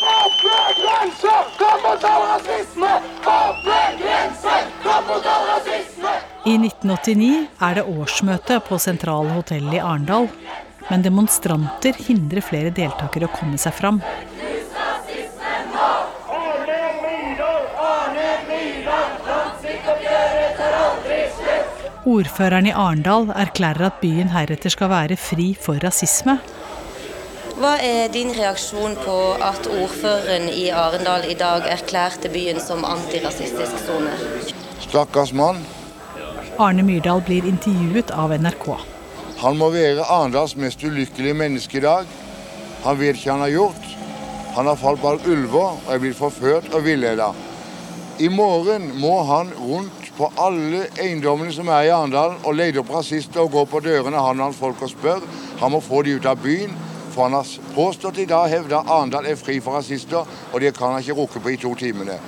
Åpne 0.00 0.62
grenser! 0.80 1.52
Kom 1.60 1.84
mot 1.84 2.08
all 2.14 2.24
rasisme! 2.32 2.94
Åpne 3.34 3.82
grenser! 4.00 4.66
Kom 4.86 5.06
mot 5.12 5.30
all 5.34 5.46
rasisme! 5.52 6.16
I 6.48 6.56
1989 6.56 7.30
er 7.68 7.76
det 7.76 7.84
årsmøte 7.84 8.62
på 8.64 8.80
Sentrale 8.80 9.36
hotell 9.36 9.68
i 9.76 9.84
Arendal. 9.84 10.30
Men 10.90 11.04
demonstranter 11.06 11.94
hindrer 12.06 12.42
flere 12.44 12.74
deltakere 12.74 13.28
å 13.28 13.34
komme 13.34 13.58
seg 13.62 13.76
fram. 13.78 14.02
Ordføreren 22.10 22.66
i 22.66 22.72
Arendal 22.74 23.28
erklærer 23.38 23.86
at 23.86 24.00
byen 24.02 24.32
heretter 24.32 24.72
skal 24.72 24.90
være 24.90 25.18
fri 25.20 25.52
for 25.54 25.78
rasisme. 25.84 26.40
Hva 27.60 27.74
er 27.84 28.08
din 28.08 28.30
reaksjon 28.32 28.94
på 29.04 29.16
at 29.44 29.66
ordføreren 29.68 30.48
i 30.48 30.70
Arendal 30.72 31.26
i 31.28 31.36
dag 31.38 31.66
erklærte 31.68 32.32
byen 32.32 32.58
som 32.64 32.86
antirasistisk 32.88 33.82
sone? 33.84 34.14
Stakkars 34.86 35.34
mann. 35.36 35.60
Arne 36.58 36.82
Myrdal 36.82 37.20
blir 37.26 37.44
intervjuet 37.46 38.10
av 38.16 38.32
NRK. 38.32 38.72
Han 39.40 39.56
må 39.56 39.70
være 39.72 40.04
Arendals 40.04 40.52
mest 40.60 40.82
ulykkelige 40.84 41.34
menneske 41.34 41.78
i 41.78 41.80
dag. 41.80 42.08
Han 42.84 42.98
vet 43.00 43.16
ikke 43.16 43.30
hva 43.30 43.36
han 43.38 43.44
har 43.46 43.54
gjort. 43.54 43.86
Han 44.56 44.66
har 44.68 44.76
falt 44.76 45.00
bak 45.00 45.24
ulver 45.24 45.78
og 45.78 45.94
er 45.94 46.02
blitt 46.02 46.18
forført 46.18 46.68
og 46.74 46.84
villedet. 46.84 47.30
I 48.20 48.28
morgen 48.28 48.90
må 49.00 49.14
han 49.24 49.54
rundt 49.56 50.10
på 50.18 50.28
alle 50.36 50.82
eiendommene 51.00 51.54
som 51.56 51.70
er 51.72 51.86
i 51.86 51.92
Arendal 51.94 52.36
og 52.42 52.58
lete 52.58 52.82
opp 52.82 52.92
rasister 52.92 53.40
og 53.40 53.54
gå 53.54 53.64
på 53.70 53.80
dørene 53.86 54.20
han 54.20 54.42
og 54.42 54.50
hans 54.50 54.60
folk 54.60 54.82
og 54.84 54.92
spør. 54.92 55.24
Han 55.62 55.72
må 55.72 55.80
få 55.80 56.02
de 56.04 56.18
ut 56.18 56.28
av 56.28 56.36
byen. 56.44 56.76
For 57.10 57.24
han 57.24 57.38
har 57.38 57.48
påstått 57.74 58.20
i 58.20 58.28
dag 58.28 58.52
hevda 58.52 58.84
Arendal 58.84 59.26
er 59.26 59.40
fri 59.40 59.56
for 59.64 59.80
rasister, 59.80 60.28
og 60.52 60.60
det 60.60 60.76
kan 60.76 60.92
han 60.92 61.00
ikke 61.00 61.16
rukke 61.16 61.40
på 61.40 61.56
i 61.56 61.58
to 61.64 61.72
timene. 61.80 62.20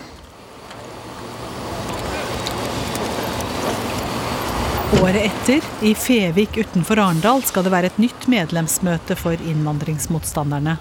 Året 5.00 5.22
etter, 5.24 5.60
i 5.80 5.94
Fevik 5.94 6.56
utenfor 6.56 6.98
Arendal, 6.98 7.40
skal 7.42 7.64
det 7.64 7.70
være 7.72 7.88
et 7.88 8.00
nytt 8.02 8.26
medlemsmøte 8.28 9.16
for 9.16 9.40
innvandringsmotstanderne. 9.40 10.74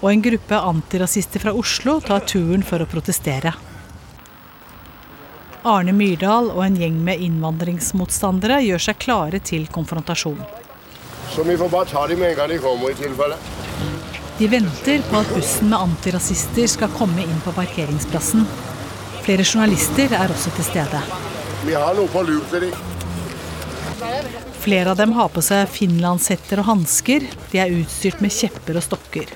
Og 0.00 0.08
en 0.08 0.22
gruppe 0.24 0.60
antirasister 0.70 1.44
fra 1.44 1.52
Oslo 1.52 1.98
tar 2.00 2.24
turen 2.24 2.64
for 2.64 2.80
å 2.80 2.88
protestere. 2.88 3.52
Arne 5.68 5.92
Myrdal 5.92 6.48
og 6.54 6.62
en 6.64 6.80
gjeng 6.80 6.96
med 7.04 7.20
innvandringsmotstandere 7.26 8.62
gjør 8.64 8.86
seg 8.88 9.00
klare 9.04 9.42
til 9.44 9.68
konfrontasjon. 9.68 10.40
Så 11.34 11.44
vi 11.44 11.58
får 11.60 11.72
bare 11.76 11.92
ta 11.92 12.06
dem 12.08 12.24
med 12.24 12.32
en 12.32 12.40
gang 12.40 12.50
de 12.54 12.58
kommer, 12.64 12.90
i 12.90 12.98
tilfelle. 13.02 13.36
De 14.38 14.48
venter 14.52 15.04
på 15.10 15.20
at 15.20 15.36
bussen 15.36 15.74
med 15.74 15.80
antirasister 15.90 16.72
skal 16.72 16.92
komme 16.96 17.24
inn 17.24 17.40
på 17.44 17.52
parkeringsplassen. 17.56 18.48
Flere 19.26 19.44
journalister 19.44 20.12
er 20.16 20.32
også 20.32 20.56
til 20.56 20.70
stede. 20.72 21.06
Vi 21.66 21.76
har 21.76 21.96
noe 21.98 22.08
på 22.08 22.24
lur 22.24 22.44
til 22.48 22.70
dem. 22.70 22.95
Flere 24.60 24.90
av 24.90 24.96
dem 24.96 25.12
har 25.16 25.28
på 25.32 25.42
seg 25.44 25.68
finlandshetter 25.72 26.60
og 26.62 26.68
hansker. 26.70 27.26
De 27.52 27.60
er 27.62 27.74
utstyrt 27.78 28.22
med 28.24 28.34
kjepper 28.34 28.78
og 28.80 28.84
stokker. 28.86 29.34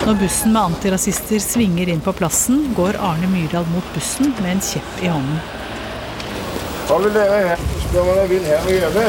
Når 0.00 0.16
bussen 0.18 0.50
med 0.54 0.62
antirasister 0.62 1.38
svinger 1.44 1.88
inn 1.92 2.00
på 2.02 2.12
plassen, 2.16 2.74
går 2.74 2.96
Arne 3.04 3.28
Myrdal 3.30 3.66
mot 3.70 3.86
bussen 3.94 4.32
med 4.40 4.50
en 4.56 4.62
kjepp 4.64 5.02
i 5.04 5.10
hånden. 5.12 5.38
Hva 6.88 6.96
vil 7.04 7.12
dere 7.14 7.36
her? 7.44 7.60
Spør 7.84 8.02
hva 8.08 8.14
dere 8.16 8.30
vil 8.32 8.44
her 8.48 8.60
og 8.64 8.72
gjøre. 8.74 9.04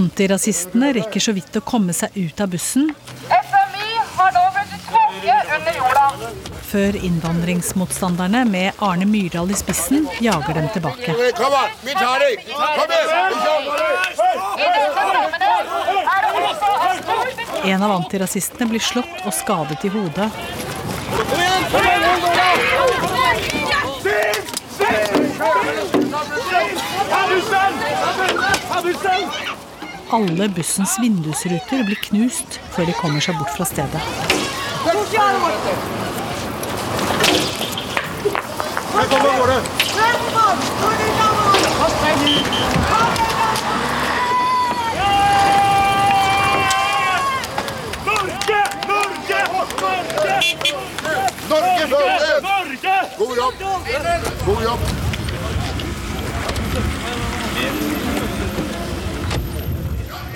Antirasistene 0.00 0.88
rekker 0.96 1.22
så 1.22 1.32
vidt 1.36 1.60
å 1.60 1.62
komme 1.62 1.94
seg 1.94 2.16
ut 2.18 2.40
av 2.42 2.50
bussen 2.50 2.90
FMI 3.30 3.86
har 4.16 4.30
nå 4.34 4.42
blitt 4.56 4.74
tvunget 4.88 5.54
under 5.58 5.72
jorda. 5.78 6.06
Før 6.66 6.96
innvandringsmotstanderne 7.06 8.44
med 8.50 8.72
Arne 8.82 9.06
Myrdal 9.06 9.50
i 9.50 9.58
spissen 9.58 10.08
jager 10.20 10.54
dem 10.58 10.68
tilbake. 10.74 11.14
Kom 11.38 11.54
an, 11.54 11.70
vi 11.86 11.92
tar 11.94 12.18
deg! 12.24 12.42
Kom 12.50 12.90
igjen! 12.96 13.26
En 17.66 17.82
av 17.82 17.90
antirasistene 17.90 18.68
blir 18.70 18.82
slått 18.82 19.24
og 19.26 19.34
skadet 19.34 19.84
i 19.86 19.90
hodet. 19.90 20.30
Alle 30.16 30.48
bussens 30.54 30.94
vindusruter 31.02 31.82
blir 31.88 31.98
knust 32.06 32.60
før 32.76 32.86
de 32.86 32.94
kommer 33.00 33.20
seg 33.24 33.34
bort 33.40 33.54
fra 33.58 33.66
stedet. 33.66 34.02
Norge 51.48 51.84
først! 51.90 52.34
God 53.18 53.36
jobb! 53.36 53.54
God 54.46 54.62
jobb! 54.62 54.80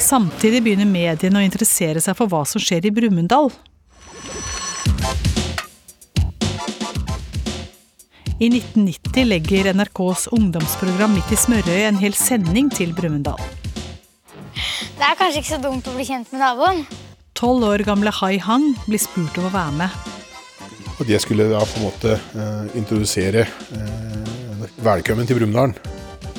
Samtidig 0.00 0.62
begynner 0.64 0.88
mediene 0.88 1.40
å 1.40 1.44
interessere 1.44 2.00
seg 2.02 2.16
for 2.18 2.28
hva 2.28 2.44
som 2.48 2.60
skjer 2.60 2.88
i 2.88 2.92
Brumunddal. 2.92 3.48
I 8.40 8.48
1990 8.48 9.26
legger 9.28 9.66
NRKs 9.74 10.30
ungdomsprogram 10.32 11.12
Midt 11.12 11.28
i 11.28 11.36
smørøyet 11.36 11.90
en 11.90 11.98
hel 12.00 12.14
sending 12.16 12.70
til 12.72 12.94
Brumunddal. 12.96 13.36
Det 14.96 15.04
er 15.04 15.18
kanskje 15.18 15.42
ikke 15.42 15.50
så 15.50 15.58
dumt 15.60 15.90
å 15.90 15.92
bli 15.92 16.06
kjent 16.08 16.32
med 16.32 16.40
naboen. 16.40 16.80
Tolv 17.36 17.66
år 17.68 17.84
gamle 17.84 18.08
Hai 18.16 18.38
Hang 18.40 18.64
blir 18.86 19.02
spurt 19.02 19.36
om 19.36 19.50
å 19.50 19.52
være 19.52 19.74
med. 19.82 19.98
Og 20.96 21.04
det 21.10 21.20
skulle 21.20 21.50
da 21.52 21.60
på 21.68 21.82
en 21.82 21.84
måte 21.84 22.14
eh, 22.16 22.72
introdusere 22.80 23.44
eh, 23.44 24.64
velkommen 24.88 25.28
til 25.28 25.36
Brumunddal. 25.36 25.76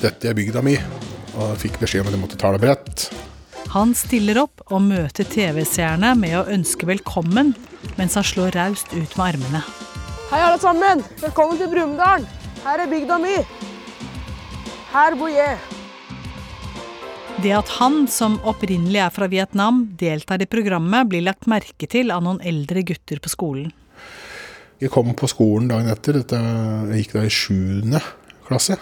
Dette 0.01 0.31
er 0.31 0.37
bygda 0.41 0.65
mi. 0.65 0.73
Og 1.37 1.53
fikk 1.61 1.77
beskjed 1.83 2.01
om 2.01 2.09
at 2.09 2.17
jeg 2.17 2.23
måtte 2.23 2.41
tale 2.41 2.63
bredt. 2.65 3.11
Han 3.77 3.93
stiller 3.93 4.41
opp 4.41 4.65
og 4.71 4.81
møter 4.89 5.29
TV-seerne 5.37 6.15
med 6.17 6.33
å 6.41 6.47
ønske 6.49 6.89
velkommen, 6.89 7.53
mens 8.01 8.17
han 8.17 8.25
slår 8.25 8.57
raust 8.57 8.89
ut 8.89 9.19
med 9.21 9.25
armene. 9.35 9.65
Hei, 10.31 10.39
alle 10.39 10.61
sammen. 10.63 11.01
Velkommen 11.19 11.57
til 11.59 11.67
Brumunddal. 11.67 12.23
Her 12.63 12.79
er 12.79 12.87
bygda 12.87 13.17
mi. 13.19 13.33
Her 14.93 15.17
bor 15.19 15.27
jeg. 15.27 15.57
Det 17.43 17.51
at 17.57 17.73
han, 17.81 18.05
som 18.07 18.37
opprinnelig 18.47 19.01
er 19.03 19.11
fra 19.11 19.27
Vietnam, 19.27 19.81
deltar 19.99 20.39
i 20.39 20.47
programmet, 20.47 21.11
blir 21.11 21.25
lagt 21.27 21.51
merke 21.51 21.91
til 21.91 22.15
av 22.15 22.23
noen 22.23 22.39
eldre 22.47 22.85
gutter 22.87 23.19
på 23.19 23.33
skolen. 23.35 23.75
Jeg 24.79 24.95
kom 24.95 25.11
på 25.19 25.27
skolen 25.27 25.67
dagen 25.67 25.91
etter. 25.91 26.21
Dette, 26.21 26.39
jeg 26.93 27.03
gikk 27.03 27.19
da 27.19 27.27
i 27.27 27.35
sjuende 27.41 28.05
klasse. 28.47 28.79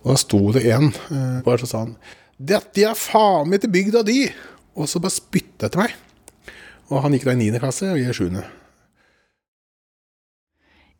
Og 0.00 0.14
da 0.14 0.20
sto 0.24 0.44
det 0.56 0.66
en 0.72 0.92
bare 1.12 1.58
og 1.58 1.66
så 1.66 1.74
sa 1.74 1.84
han 1.84 1.98
'Dette 2.40 2.80
er 2.80 2.96
faen 2.96 3.50
meg 3.52 3.60
til 3.60 3.76
bygda 3.76 4.08
di!' 4.08 4.32
Og 4.76 4.88
så 4.88 5.04
bare 5.04 5.20
spytta 5.20 5.66
etter 5.66 5.84
meg. 5.84 5.92
Og 6.88 7.02
han 7.02 7.12
gikk 7.12 7.28
da 7.28 7.32
i 7.32 7.44
niende 7.44 7.60
klasse, 7.60 7.92
og 7.92 8.00
jeg 8.00 8.08
i 8.08 8.16
sjuende. 8.16 8.48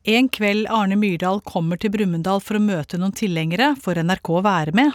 En 0.09 0.29
kveld 0.29 0.69
Arne 0.71 0.95
Myrdal 0.95 1.41
kommer 1.43 1.75
til 1.75 1.91
Brumunddal 1.91 2.39
for 2.39 2.55
å 2.55 2.63
møte 2.63 2.95
noen 2.95 3.11
tilhengere, 3.11 3.73
får 3.75 3.99
NRK 4.07 4.29
være 4.45 4.71
med. 4.79 4.93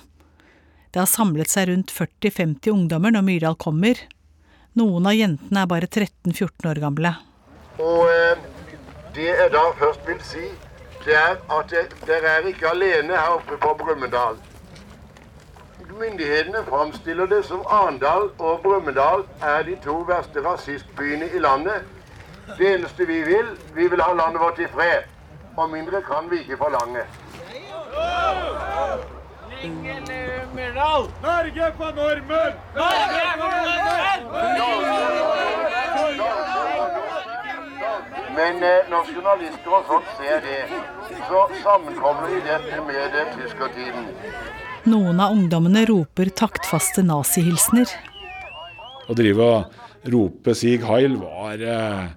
Det 0.88 1.02
har 1.02 1.10
samlet 1.10 1.52
seg 1.52 1.68
rundt 1.68 1.92
40-50 1.92 2.72
ungdommer 2.72 3.12
når 3.12 3.26
Myrdal 3.26 3.58
kommer. 3.60 4.00
Noen 4.80 5.10
av 5.10 5.18
jentene 5.18 5.66
er 5.66 5.68
bare 5.68 5.90
13-14 5.90 6.70
år 6.70 6.80
gamle. 6.80 7.12
Og 7.76 8.08
eh, 8.08 8.40
det 9.12 9.28
jeg 9.28 9.52
da 9.52 9.66
først 9.82 10.08
vil 10.08 10.24
si, 10.24 10.48
det 11.04 11.20
er 11.20 11.36
at 11.58 11.76
dere 12.08 12.32
er 12.38 12.48
ikke 12.48 12.72
alene 12.72 13.12
her 13.12 13.36
oppe 13.36 13.60
på 13.60 13.76
Brumunddal. 13.84 14.40
Myndighetene 15.92 16.64
framstiller 16.70 17.28
det 17.28 17.44
som 17.50 17.60
Arendal 17.68 18.30
og 18.38 18.62
Brumunddal 18.64 19.28
er 19.44 19.68
de 19.68 19.76
to 19.84 20.00
verste 20.08 20.40
rasistbyene 20.40 21.28
i 21.36 21.44
landet. 21.44 21.84
Det 22.58 22.74
eneste 22.74 23.06
vi 23.06 23.22
vil, 23.24 23.48
vi 23.74 23.88
vil 23.88 24.00
ha 24.00 24.12
landet 24.12 24.40
vårt 24.42 24.58
i 24.58 24.68
fred. 24.74 25.08
Og 25.56 25.70
mindre 25.70 26.02
kan 26.02 26.30
vi 26.30 26.42
ikke 26.42 26.56
forlange. 26.60 27.04
Myrdal! 30.54 31.08
Norge 31.22 31.72
på 31.78 31.90
normen! 31.96 32.52
Norge 32.76 33.26
på 33.40 33.52
Men 38.36 38.62
eh, 38.64 38.88
når 38.90 39.10
journalister 39.12 39.74
og 39.76 39.88
sånt 39.90 40.08
ser 40.16 40.40
det, 40.44 40.62
så 41.28 41.42
sammenkobler 41.62 42.32
de 42.32 42.40
dette 42.46 42.78
med 42.86 43.18
eh, 43.20 43.34
tyskertiden. 43.36 44.08
Noen 44.88 45.20
av 45.20 45.36
ungdommene 45.36 45.84
roper 45.90 46.32
taktfaste 46.40 47.04
nazihilsener. 47.06 47.92
Å 49.06 49.16
drive 49.18 49.48
og 49.58 50.08
rope 50.14 50.56
Sig 50.56 50.80
Heil 50.88 51.18
var, 51.20 51.60
eh, 51.60 52.08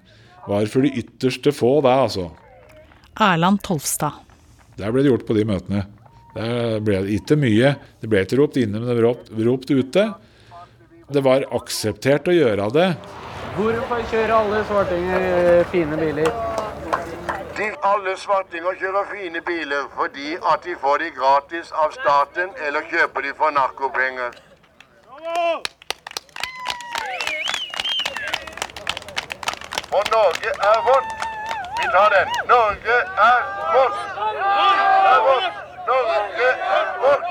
var 0.47 0.69
for 0.71 0.86
de 0.86 0.93
ytterste 1.01 1.51
få, 1.55 1.79
det, 1.81 1.93
altså. 2.05 2.29
Erland 3.21 3.62
Tolvstad. 3.63 4.21
Der 4.75 4.91
ble 4.91 5.05
det 5.05 5.12
gjort 5.13 5.27
på 5.27 5.36
de 5.38 5.45
møtene. 5.47 5.86
Der 6.36 6.81
ble 6.84 7.01
det 7.05 7.19
ikke 7.19 7.38
mye. 7.39 7.75
Det 8.01 8.10
ble 8.12 8.25
ikke 8.25 8.39
ropt 8.41 8.58
inne, 8.60 8.79
men 8.81 8.89
det 8.89 8.97
ble 8.97 9.08
ropt, 9.08 9.31
ropt 9.47 9.71
ute. 9.71 10.10
Det 11.08 11.21
var 11.23 11.45
akseptert 11.53 12.27
å 12.27 12.36
gjøre 12.36 12.67
det. 12.75 12.89
Hvorfor 13.55 14.01
kjører 14.12 14.34
alle 14.36 14.63
svartinger 14.67 15.69
fine 15.71 15.99
biler? 16.01 16.31
De 17.55 17.69
alle 17.88 18.17
svartinger 18.19 18.75
kjører 18.81 19.05
fine 19.13 19.39
biler 19.47 19.86
fordi 19.95 20.34
at 20.51 20.65
de 20.67 20.75
får 20.81 21.05
de 21.05 21.12
gratis 21.15 21.71
av 21.71 21.93
staten, 21.95 22.51
eller 22.67 22.84
kjøper 22.91 23.23
de 23.23 23.31
for 23.38 23.55
narkopenger. 23.55 24.36
Og 29.95 30.10
Norge 30.12 30.51
er 30.69 30.79
vårt. 30.88 31.12
Vi 31.77 31.86
tar 31.93 32.10
den. 32.15 32.31
Norge 32.49 32.95
er 33.25 33.43
vårt. 33.75 33.99
Er 35.12 35.21
vårt. 35.27 35.60
Norge 35.89 36.49
er 36.77 36.89
vårt. 37.03 37.29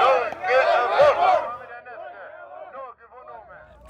Norge 0.00 0.56
er 0.62 0.88
vårt. 0.90 1.44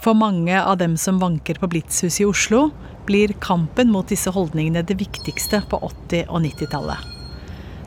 For 0.05 0.13
mange 0.13 0.63
av 0.63 0.77
dem 0.83 0.99
som 1.01 1.19
vanker 1.19 1.57
på 1.61 1.71
Blitzhuset 1.73 2.21
i 2.21 2.27
Oslo, 2.29 2.67
blir 3.09 3.33
kampen 3.41 3.89
mot 3.93 4.09
disse 4.09 4.31
holdningene 4.37 4.83
det 4.85 4.99
viktigste 5.01 5.63
på 5.71 5.81
80- 5.89 6.29
og 6.29 6.45
90-tallet. 6.45 7.09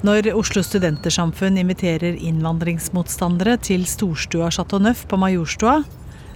Når 0.02 0.32
Oslo 0.38 0.64
Studentersamfunn 0.66 1.62
inviterer 1.62 2.18
innvandringsmotstandere 2.18 3.60
til 3.62 3.86
storstua 3.86 4.50
Chateau 4.50 4.82
Neuf 4.82 5.06
på 5.10 5.22
Majorstua, 5.22 5.84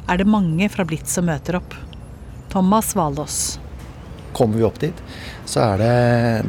er 0.06 0.22
det 0.22 0.30
mange 0.30 0.70
fra 0.70 0.86
Blitz 0.86 1.18
som 1.18 1.26
møter 1.30 1.58
opp. 1.62 1.74
Thomas 2.54 2.96
Valås. 2.96 3.61
Kommer 4.34 4.58
vi 4.58 4.64
opp 4.64 4.80
dit, 4.80 4.98
så 5.46 5.64
er 5.66 5.82
det, 5.82 5.96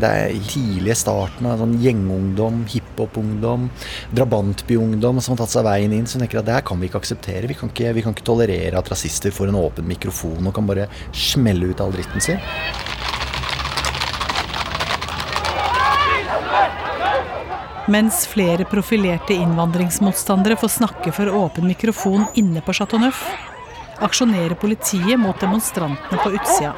det 0.02 0.12
tidlige 0.52 0.94
starten 1.00 1.48
av 1.50 1.58
sånn 1.62 1.74
gjengungdom, 1.82 2.62
hiphop-ungdom, 2.70 3.66
drabantbyungdom 4.14 5.18
som 5.20 5.34
har 5.34 5.42
tatt 5.42 5.56
seg 5.56 5.66
veien 5.66 5.96
inn. 5.96 6.06
Som 6.06 6.22
tenker 6.22 6.42
at 6.42 6.48
det 6.48 6.56
her 6.60 6.66
kan 6.66 6.80
vi 6.80 6.90
ikke 6.90 7.02
akseptere. 7.02 7.50
Vi 7.50 7.58
kan 7.58 7.72
ikke, 7.72 7.92
vi 7.98 8.06
kan 8.06 8.14
ikke 8.14 8.28
tolerere 8.28 8.78
at 8.78 8.92
rasister 8.92 9.34
får 9.34 9.50
en 9.50 9.60
åpen 9.60 9.88
mikrofon 9.90 10.46
og 10.46 10.56
kan 10.56 10.70
bare 10.70 10.88
smelle 11.10 11.72
ut 11.72 11.82
all 11.82 11.94
dritten 11.94 12.22
sin. 12.22 12.40
Mens 17.90 18.26
flere 18.30 18.64
profilerte 18.64 19.34
innvandringsmotstandere 19.34 20.56
får 20.56 20.68
snakke 20.68 21.12
for 21.12 21.28
åpen 21.34 21.66
mikrofon 21.66 22.28
inne 22.38 22.62
på 22.62 22.72
Chateau 22.78 23.00
Neuf, 23.02 23.24
aksjonerer 23.98 24.54
politiet 24.54 25.18
mot 25.18 25.40
demonstrantene 25.40 26.22
på 26.22 26.30
utsida. 26.30 26.76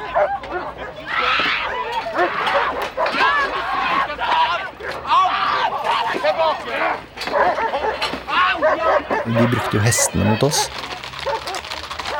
De 9.25 9.47
brukte 9.49 9.79
jo 9.79 9.81
hestene 9.81 10.25
mot 10.27 10.43
oss. 10.45 10.67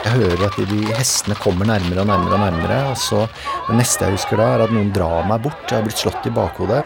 Jeg 0.06 0.14
hører 0.18 0.44
at 0.48 0.56
de, 0.58 0.66
de 0.70 0.94
hestene 0.98 1.36
kommer 1.38 1.68
nærmere 1.70 2.02
og 2.02 2.10
nærmere 2.10 2.38
og 2.38 2.42
nærmere. 2.42 2.78
Og 2.92 2.98
så 2.98 3.26
Det 3.68 3.78
neste 3.78 4.06
jeg 4.06 4.18
husker 4.18 4.42
da, 4.42 4.48
er 4.56 4.64
at 4.66 4.74
noen 4.74 4.92
drar 4.94 5.26
meg 5.30 5.44
bort. 5.46 5.64
Jeg 5.70 5.80
har 5.80 5.86
blitt 5.86 6.02
slått 6.02 6.26
i 6.26 6.34
bakhodet. 6.34 6.84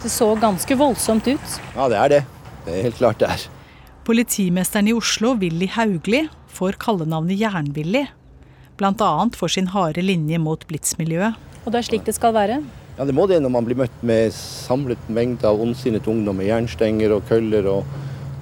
Det 0.00 0.10
så 0.14 0.30
ganske 0.40 0.76
voldsomt 0.78 1.26
ut. 1.28 1.56
Ja, 1.74 1.88
det 1.90 1.98
er 1.98 2.12
det. 2.14 2.20
Det 2.66 2.74
er 2.76 2.86
helt 2.86 3.00
klart 3.02 3.18
det 3.22 3.30
er. 3.34 3.46
Politimesteren 4.06 4.88
i 4.90 4.94
Oslo, 4.96 5.34
Willy 5.38 5.68
Haugli, 5.74 6.24
får 6.50 6.78
kallenavnet 6.82 7.38
Jernvilly. 7.38 8.06
Bl.a. 8.80 9.10
for 9.36 9.52
sin 9.52 9.70
harde 9.74 10.02
linje 10.02 10.38
mot 10.40 10.62
blitsmiljøet. 10.70 11.36
Og 11.66 11.74
det 11.74 11.82
er 11.82 11.90
slik 11.90 12.06
det 12.06 12.16
skal 12.16 12.32
være? 12.34 12.62
Ja, 13.00 13.06
Det 13.06 13.14
må 13.16 13.24
det 13.24 13.38
når 13.40 13.48
man 13.48 13.64
blir 13.64 13.78
møtt 13.80 14.02
med 14.04 14.28
samlet 14.36 15.06
mengde 15.08 15.48
av 15.48 15.56
ondsinnet 15.64 16.04
ungdom 16.04 16.36
med 16.36 16.50
jernstenger 16.50 17.14
og 17.14 17.22
køller 17.30 17.64
og, 17.72 17.86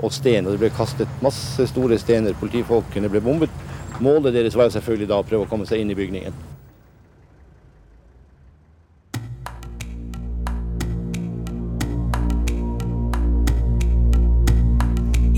og 0.02 0.10
sten. 0.10 0.48
Og 0.48 0.56
det 0.56 0.58
ble 0.64 0.70
kastet 0.74 1.20
masse 1.22 1.62
store 1.70 1.94
stener. 2.02 2.34
Politifolkene 2.40 3.06
ble 3.06 3.22
bombet. 3.22 3.54
Målet 4.02 4.34
deres 4.34 4.56
var 4.58 4.72
selvfølgelig 4.74 5.06
da 5.12 5.20
å 5.22 5.26
prøve 5.28 5.46
å 5.46 5.50
komme 5.52 5.62
seg 5.62 5.78
inn 5.78 5.92
i 5.94 5.98
bygningen. 6.00 6.34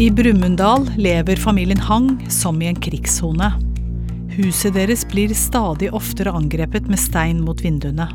I 0.01 0.09
Brumunddal 0.17 0.89
lever 0.97 1.37
familien 1.37 1.85
Hang 1.91 2.09
som 2.33 2.57
i 2.65 2.73
en 2.73 2.81
krigssone. 2.89 3.53
Huset 4.41 4.73
deres 4.81 5.05
blir 5.05 5.37
stadig 5.37 5.93
oftere 5.93 6.33
angrepet 6.33 6.89
med 6.89 7.05
stein 7.05 7.45
mot 7.45 7.61
vinduene. 7.61 8.09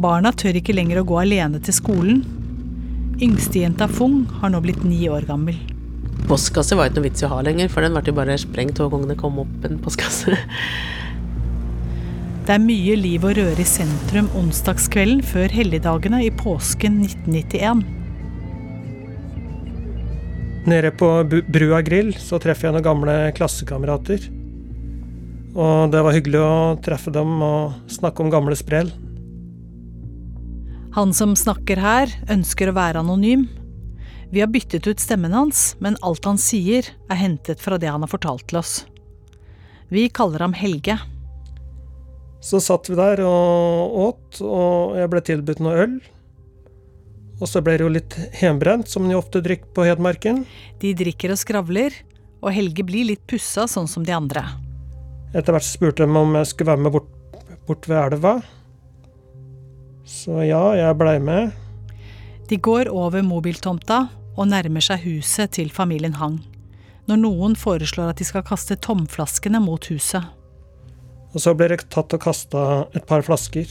Barna 0.00 0.32
tør 0.34 0.58
ikke 0.58 0.74
lenger 0.74 1.00
å 1.00 1.06
gå 1.06 1.20
alene 1.22 1.60
til 1.62 1.76
skolen. 1.76 2.24
Yngstejenta 3.22 3.86
Fung 3.86 4.24
har 4.40 4.50
nå 4.50 4.58
blitt 4.64 4.82
ni 4.82 5.04
år 5.06 5.26
gammel. 5.28 5.56
Postkasse 6.26 6.74
var 6.74 6.88
ikke 6.88 6.98
noe 6.98 7.06
vits 7.06 7.22
i 7.22 7.26
å 7.28 7.32
ha 7.34 7.42
lenger, 7.44 7.70
for 7.70 7.84
den 7.84 7.94
ble 7.94 8.14
bare 8.16 8.36
sprengt 8.40 8.80
hver 8.80 8.90
gang 8.90 9.04
det 9.10 9.18
kom 9.20 9.38
opp 9.44 9.66
en 9.68 9.78
postkasse. 9.82 10.38
Det 12.44 12.52
er 12.52 12.60
mye 12.60 12.96
liv 13.00 13.22
og 13.24 13.38
røre 13.38 13.62
i 13.62 13.64
sentrum 13.64 14.26
onsdagskvelden 14.36 15.22
før 15.24 15.52
helligdagene 15.54 16.18
i 16.26 16.32
påsken 16.42 16.98
1991. 17.06 17.84
Nede 20.68 20.90
på 20.96 21.08
Brua 21.24 21.80
grill 21.84 22.12
så 22.20 22.40
treffer 22.40 22.68
jeg 22.68 22.76
noen 22.76 22.84
gamle 22.84 23.16
klassekamerater. 23.36 24.26
Og 25.54 25.92
det 25.92 26.02
var 26.02 26.16
hyggelig 26.16 26.40
å 26.42 26.54
treffe 26.84 27.12
dem 27.14 27.36
og 27.44 27.92
snakke 27.92 28.24
om 28.24 28.32
gamle 28.32 28.56
sprell. 28.58 28.90
Han 30.94 31.10
som 31.14 31.32
snakker 31.34 31.80
her, 31.82 32.10
ønsker 32.30 32.70
å 32.70 32.76
være 32.76 33.00
anonym. 33.02 33.48
Vi 34.30 34.38
har 34.38 34.50
byttet 34.54 34.86
ut 34.86 35.02
stemmen 35.02 35.32
hans, 35.34 35.72
men 35.82 35.96
alt 36.06 36.22
han 36.28 36.38
sier, 36.38 36.86
er 37.10 37.18
hentet 37.18 37.58
fra 37.58 37.80
det 37.82 37.90
han 37.90 38.06
har 38.06 38.12
fortalt 38.12 38.46
til 38.46 38.60
oss. 38.60 38.84
Vi 39.90 40.06
kaller 40.14 40.46
ham 40.46 40.54
Helge. 40.54 40.94
Så 42.38 42.62
satt 42.62 42.86
vi 42.86 43.00
der 43.00 43.24
og 43.26 43.98
åt, 44.06 44.38
og 44.38 44.94
jeg 45.00 45.10
ble 45.10 45.26
tilbudt 45.26 45.66
noe 45.66 45.76
øl. 45.82 46.00
Og 47.40 47.50
så 47.50 47.58
ble 47.58 47.74
det 47.74 47.88
jo 47.88 47.92
litt 47.96 48.18
hjemmebrent, 48.38 48.86
som 48.86 49.10
de 49.10 49.18
ofte 49.18 49.42
drikker 49.42 49.74
på 49.74 49.90
Hedmarken. 49.90 50.44
De 50.78 50.94
drikker 50.94 51.34
og 51.34 51.42
skravler, 51.42 51.96
og 52.38 52.54
Helge 52.54 52.86
blir 52.86 53.10
litt 53.10 53.26
pussa, 53.26 53.66
sånn 53.66 53.90
som 53.90 54.06
de 54.06 54.14
andre. 54.14 54.46
Etter 55.34 55.56
hvert 55.56 55.66
spurte 55.66 56.06
de 56.06 56.22
om 56.22 56.38
jeg 56.38 56.52
skulle 56.52 56.76
være 56.76 56.86
med 56.86 56.94
bort, 56.94 57.10
bort 57.66 57.90
ved 57.90 57.98
elva. 58.12 58.38
Så 60.04 60.42
ja, 60.44 60.62
jeg 60.76 60.96
blei 61.00 61.16
med. 61.22 61.54
De 62.48 62.58
går 62.60 62.90
over 62.92 63.24
mobiltomta 63.24 64.04
og 64.34 64.50
nærmer 64.50 64.84
seg 64.84 65.04
huset 65.06 65.54
til 65.56 65.70
familien 65.72 66.18
Hang. 66.20 66.42
Når 67.08 67.20
noen 67.20 67.56
foreslår 67.56 68.12
at 68.12 68.20
de 68.20 68.26
skal 68.28 68.44
kaste 68.46 68.76
tomflaskene 68.84 69.60
mot 69.64 69.88
huset. 69.88 70.24
Og 71.34 71.42
så 71.42 71.54
ble 71.56 71.70
det 71.72 71.86
tatt 71.92 72.14
og 72.14 72.22
kasta 72.22 72.64
et 72.94 73.06
par 73.08 73.24
flasker. 73.26 73.68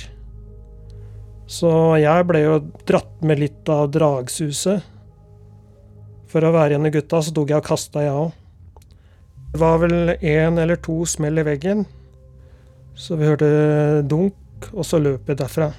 Så 1.49 1.69
jeg 2.01 2.25
ble 2.27 2.43
jo 2.43 2.57
dratt 2.87 3.21
med 3.25 3.41
litt 3.41 3.69
av 3.71 3.91
dragsuset. 3.93 4.83
For 6.31 6.43
å 6.43 6.53
være 6.55 6.73
igjen 6.73 6.89
av 6.89 6.95
gutta, 6.95 7.21
så 7.21 7.33
tok 7.35 7.51
jeg 7.53 7.61
og 7.61 7.67
kasta, 7.67 8.03
jeg 8.03 8.13
òg. 8.17 8.31
Det 9.53 9.61
var 9.61 9.81
vel 9.83 10.15
én 10.17 10.57
eller 10.57 10.79
to 10.81 11.03
smell 11.05 11.37
i 11.37 11.45
veggen. 11.45 11.85
Så 12.97 13.19
vi 13.19 13.27
hørte 13.29 14.01
dunk, 14.09 14.71
og 14.73 14.85
så 14.87 14.97
løp 15.01 15.29
vi 15.29 15.37
derfra. 15.37 15.69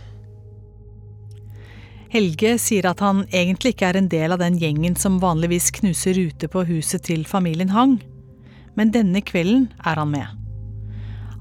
Helge 2.14 2.52
sier 2.62 2.86
at 2.86 3.00
han 3.02 3.24
egentlig 3.34 3.72
ikke 3.74 3.88
er 3.90 3.96
en 3.98 4.08
del 4.10 4.30
av 4.30 4.38
den 4.38 4.54
gjengen 4.60 4.94
som 4.94 5.16
vanligvis 5.18 5.72
knuser 5.80 6.14
ruter 6.14 6.50
på 6.52 6.62
huset 6.68 7.02
til 7.08 7.24
familien 7.26 7.72
Hang, 7.74 7.96
men 8.78 8.92
denne 8.94 9.18
kvelden 9.18 9.64
er 9.82 9.98
han 9.98 10.12
med. 10.12 10.28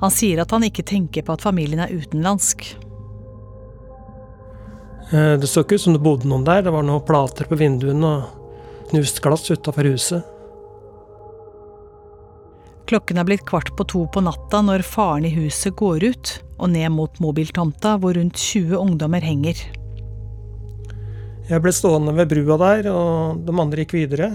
Han 0.01 0.11
sier 0.11 0.41
at 0.41 0.49
han 0.51 0.65
ikke 0.65 0.85
tenker 0.89 1.27
på 1.27 1.35
at 1.35 1.45
familien 1.45 1.83
er 1.83 1.93
utenlandsk. 1.93 2.65
Eh, 5.13 5.35
det 5.37 5.51
så 5.51 5.61
ikke 5.61 5.77
ut 5.77 5.85
som 5.85 5.93
det 5.93 6.01
bodde 6.01 6.31
noen 6.31 6.47
der. 6.47 6.65
Det 6.65 6.73
var 6.73 6.83
noen 6.87 7.05
plater 7.05 7.45
på 7.45 7.59
vinduene 7.61 8.09
og 8.09 8.89
knust 8.89 9.21
glass 9.21 9.45
utafor 9.53 9.91
huset. 9.93 10.25
Klokken 12.89 13.21
er 13.21 13.29
blitt 13.29 13.45
kvart 13.45 13.69
på 13.77 13.85
to 13.93 14.03
på 14.09 14.25
natta 14.25 14.65
når 14.65 14.81
faren 14.89 15.29
i 15.29 15.35
huset 15.37 15.77
går 15.77 16.09
ut 16.09 16.35
og 16.57 16.73
ned 16.73 16.89
mot 16.97 17.21
mobiltomta 17.21 17.95
hvor 18.01 18.17
rundt 18.17 18.41
20 18.41 18.75
ungdommer 18.81 19.21
henger. 19.21 19.61
Jeg 21.53 21.61
ble 21.61 21.71
stående 21.75 22.15
ved 22.17 22.31
brua 22.31 22.55
der, 22.57 22.87
og 22.89 23.43
de 23.45 23.53
andre 23.61 23.83
gikk 23.83 23.91
videre. 23.93 24.31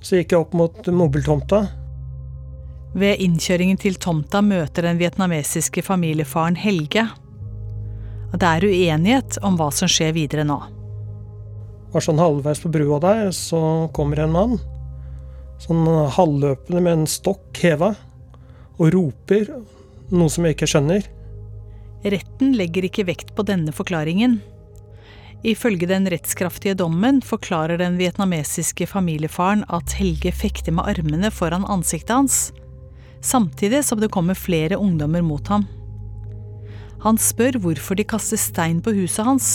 Så 0.00 0.16
gikk 0.16 0.32
jeg 0.32 0.40
opp 0.40 0.54
mot 0.56 0.86
mobiltomta. 0.88 1.66
Ved 2.96 3.20
innkjøringen 3.20 3.76
til 3.82 3.98
tomta 4.00 4.40
møter 4.40 4.86
den 4.86 5.00
vietnamesiske 5.02 5.82
familiefaren 5.84 6.56
Helge. 6.56 7.04
Og 8.30 8.38
det 8.40 8.48
er 8.48 8.66
uenighet 8.70 9.36
om 9.44 9.58
hva 9.58 9.68
som 9.74 9.90
skjer 9.90 10.14
videre 10.16 10.46
nå. 10.48 10.56
Var 11.92 12.06
sånn 12.06 12.22
halvveis 12.22 12.62
på 12.62 12.72
brua 12.72 13.02
der, 13.04 13.28
så 13.36 13.90
kommer 13.94 14.24
en 14.24 14.32
mann. 14.32 14.56
Sånn 15.60 15.84
halvløpende 16.16 16.80
med 16.80 17.00
en 17.02 17.06
stokk 17.10 17.60
heva. 17.60 17.92
Og 18.80 18.94
roper 18.96 19.52
noe 20.14 20.32
som 20.32 20.48
jeg 20.48 20.56
ikke 20.56 20.70
skjønner. 20.72 21.04
Retten 22.16 22.56
legger 22.56 22.88
ikke 22.88 23.06
vekt 23.12 23.36
på 23.36 23.44
denne 23.46 23.76
forklaringen. 23.76 24.40
Ifølge 25.44 25.84
den 25.90 26.08
rettskraftige 26.08 26.72
dommen 26.80 27.20
forklarer 27.20 27.76
den 27.76 27.98
vietnamesiske 28.00 28.86
familiefaren 28.88 29.66
at 29.68 29.92
Helge 29.98 30.32
fekter 30.32 30.72
med 30.72 30.88
armene 30.94 31.28
foran 31.28 31.66
ansiktet 31.68 32.14
hans, 32.16 32.38
samtidig 33.20 33.82
som 33.84 34.00
det 34.00 34.12
kommer 34.14 34.38
flere 34.38 34.80
ungdommer 34.80 35.20
mot 35.24 35.48
ham. 35.52 35.66
Han 37.04 37.20
spør 37.20 37.58
hvorfor 37.60 38.00
de 38.00 38.06
kaster 38.08 38.40
stein 38.40 38.80
på 38.80 38.94
huset 38.96 39.26
hans. 39.28 39.48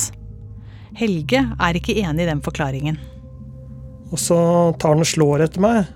Helge 0.97 1.41
er 1.41 1.77
ikke 1.77 1.97
enig 2.03 2.27
i 2.27 2.29
den 2.29 2.43
forklaringen. 2.45 2.99
Og 4.13 4.21
så 4.21 4.37
tar 4.77 4.93
han 4.93 5.01
og 5.01 5.09
slår 5.09 5.45
etter 5.47 5.63
meg. 5.63 5.89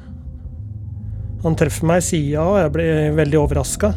Han 1.45 1.57
treffer 1.59 1.85
meg 1.85 2.01
i 2.01 2.07
sida, 2.07 2.41
og 2.41 2.57
jeg 2.63 2.73
blir 2.73 3.17
veldig 3.19 3.39
overraska. 3.41 3.91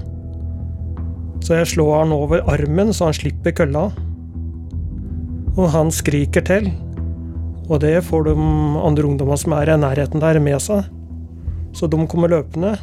Så 1.41 1.57
jeg 1.57 1.73
slår 1.73 2.03
han 2.03 2.13
over 2.17 2.45
armen, 2.53 2.93
så 2.93 3.09
han 3.09 3.17
slipper 3.17 3.57
kølla. 3.57 3.89
Og 5.57 5.71
han 5.73 5.92
skriker 5.95 6.45
til. 6.45 6.69
Og 7.66 7.81
det 7.83 8.05
får 8.07 8.29
de 8.29 8.35
andre 8.37 9.09
ungdommene 9.09 9.40
som 9.40 9.55
er 9.57 9.73
i 9.73 9.79
nærheten 9.81 10.23
der, 10.23 10.38
med 10.42 10.61
seg. 10.62 10.87
Så 11.77 11.88
de 11.90 11.99
kommer 12.09 12.31
løpende. 12.33 12.77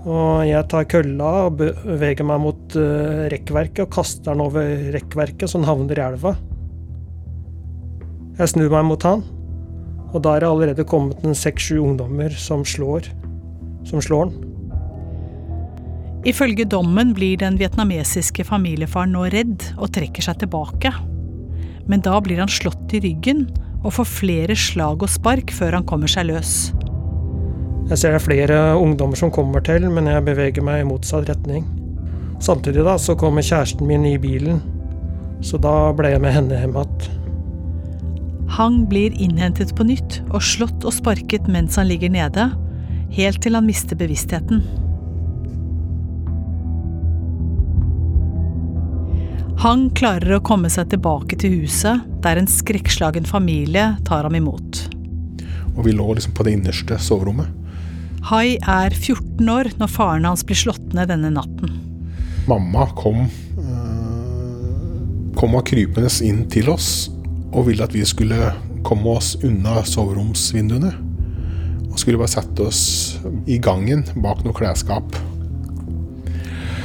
Og 0.00 0.46
jeg 0.48 0.64
tar 0.72 0.88
kølla 0.88 1.30
og 1.46 1.58
beveger 1.60 2.24
meg 2.24 2.40
mot 2.40 2.76
uh, 2.80 3.26
rekkverket 3.32 3.84
og 3.84 3.92
kaster 3.92 4.32
den 4.32 4.42
over 4.46 4.64
rekkverket, 4.94 5.44
så 5.50 5.60
den 5.60 5.68
havner 5.68 6.00
i 6.00 6.04
elva. 6.06 6.34
Jeg 8.40 8.54
snur 8.54 8.72
meg 8.72 8.86
mot 8.88 9.04
han, 9.04 9.20
og 10.14 10.22
da 10.24 10.32
er 10.32 10.40
det 10.42 10.48
allerede 10.48 10.88
kommet 10.88 11.20
en 11.20 11.36
seks-sju 11.36 11.82
ungdommer 11.82 12.32
som 12.32 12.64
slår. 12.64 13.10
Som 13.84 14.00
slår 14.00 14.24
han. 14.24 14.38
Ifølge 16.28 16.64
dommen 16.68 17.12
blir 17.16 17.36
den 17.40 17.60
vietnamesiske 17.60 18.44
familiefaren 18.48 19.12
nå 19.16 19.28
redd 19.32 19.68
og 19.76 19.92
trekker 19.96 20.24
seg 20.24 20.40
tilbake 20.42 20.92
men 21.88 22.02
da 22.04 22.18
blir 22.22 22.42
han 22.42 22.50
slått 22.50 22.94
i 22.96 23.00
ryggen 23.04 23.46
og 23.80 23.94
får 23.96 24.08
flere 24.08 24.56
slag 24.58 25.04
og 25.04 25.10
spark 25.10 25.52
før 25.54 25.78
han 25.78 25.86
kommer 25.88 26.10
seg 26.10 26.28
løs. 26.28 26.72
Jeg 27.90 27.98
ser 27.98 28.14
det 28.14 28.20
er 28.20 28.24
flere 28.24 28.58
ungdommer 28.78 29.18
som 29.18 29.32
kommer 29.34 29.64
til, 29.66 29.88
men 29.90 30.06
jeg 30.06 30.22
beveger 30.26 30.62
meg 30.62 30.82
i 30.82 30.86
motsatt 30.86 31.30
retning. 31.30 31.64
Samtidig 32.40 32.84
da, 32.86 32.94
så 33.00 33.16
kommer 33.18 33.44
kjæresten 33.44 33.88
min 33.88 34.06
i 34.06 34.18
bilen, 34.20 34.60
så 35.44 35.58
da 35.60 35.90
ble 35.96 36.12
jeg 36.14 36.22
med 36.22 36.36
henne 36.36 36.60
hjem 36.60 36.76
igjen. 36.78 37.16
Hang 38.50 38.80
blir 38.90 39.14
innhentet 39.14 39.72
på 39.78 39.86
nytt 39.86 40.20
og 40.30 40.42
slått 40.42 40.86
og 40.86 40.94
sparket 40.94 41.46
mens 41.50 41.78
han 41.78 41.86
ligger 41.90 42.10
nede, 42.10 42.48
helt 43.14 43.42
til 43.42 43.58
han 43.58 43.66
mister 43.66 43.98
bevisstheten. 43.98 44.62
Hang 49.60 49.90
klarer 49.92 50.38
å 50.38 50.40
komme 50.40 50.70
seg 50.72 50.86
tilbake 50.88 51.36
til 51.36 51.58
huset, 51.60 52.00
der 52.24 52.38
en 52.40 52.46
skrekkslagen 52.48 53.26
familie 53.28 53.90
tar 54.08 54.24
ham 54.24 54.32
imot. 54.38 54.78
Og 55.74 55.82
vi 55.84 55.92
lå 55.92 56.06
liksom 56.16 56.32
på 56.32 56.46
det 56.46 56.54
innerste 56.56 56.96
soverommet. 56.96 57.50
Hai 58.30 58.56
er 58.56 58.94
14 58.96 59.50
år 59.52 59.68
når 59.76 59.90
faren 59.92 60.24
hans 60.24 60.46
blir 60.48 60.56
slått 60.56 60.94
ned 60.96 61.12
denne 61.12 61.28
natten. 61.34 61.74
Mamma 62.48 62.86
kom, 62.96 63.26
kom 65.36 65.52
kom 65.52 65.58
krypende 65.68 66.08
inn 66.24 66.46
til 66.48 66.72
oss 66.72 67.10
og 67.50 67.68
ville 67.68 67.84
at 67.84 67.92
vi 67.92 68.06
skulle 68.08 68.54
komme 68.88 69.12
oss 69.12 69.34
unna 69.44 69.82
soveromsvinduene. 69.84 70.94
Og 71.90 72.00
skulle 72.00 72.16
bare 72.16 72.32
sette 72.32 72.64
oss 72.64 72.82
i 73.44 73.60
gangen 73.60 74.08
bak 74.24 74.40
noe 74.46 74.56
klesskap. 74.56 75.20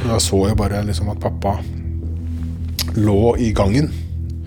Da 0.03 0.19
så 0.19 0.43
jeg 0.49 0.59
bare 0.59 0.84
liksom 0.84 1.15
at 1.15 1.23
pappa 1.23 1.55
lå 2.95 3.35
i 3.41 3.51
gangen. 3.55 3.91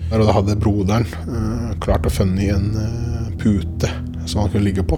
Og 0.09 0.25
da 0.25 0.33
hadde 0.33 0.57
broderen 0.59 1.05
uh, 1.29 1.73
klart 1.83 2.07
å 2.09 2.13
funne 2.13 2.47
en 2.49 2.69
uh, 2.73 3.27
pute 3.39 3.89
som 4.25 4.43
han 4.43 4.51
kunne 4.51 4.65
ligge 4.65 4.85
på. 4.85 4.97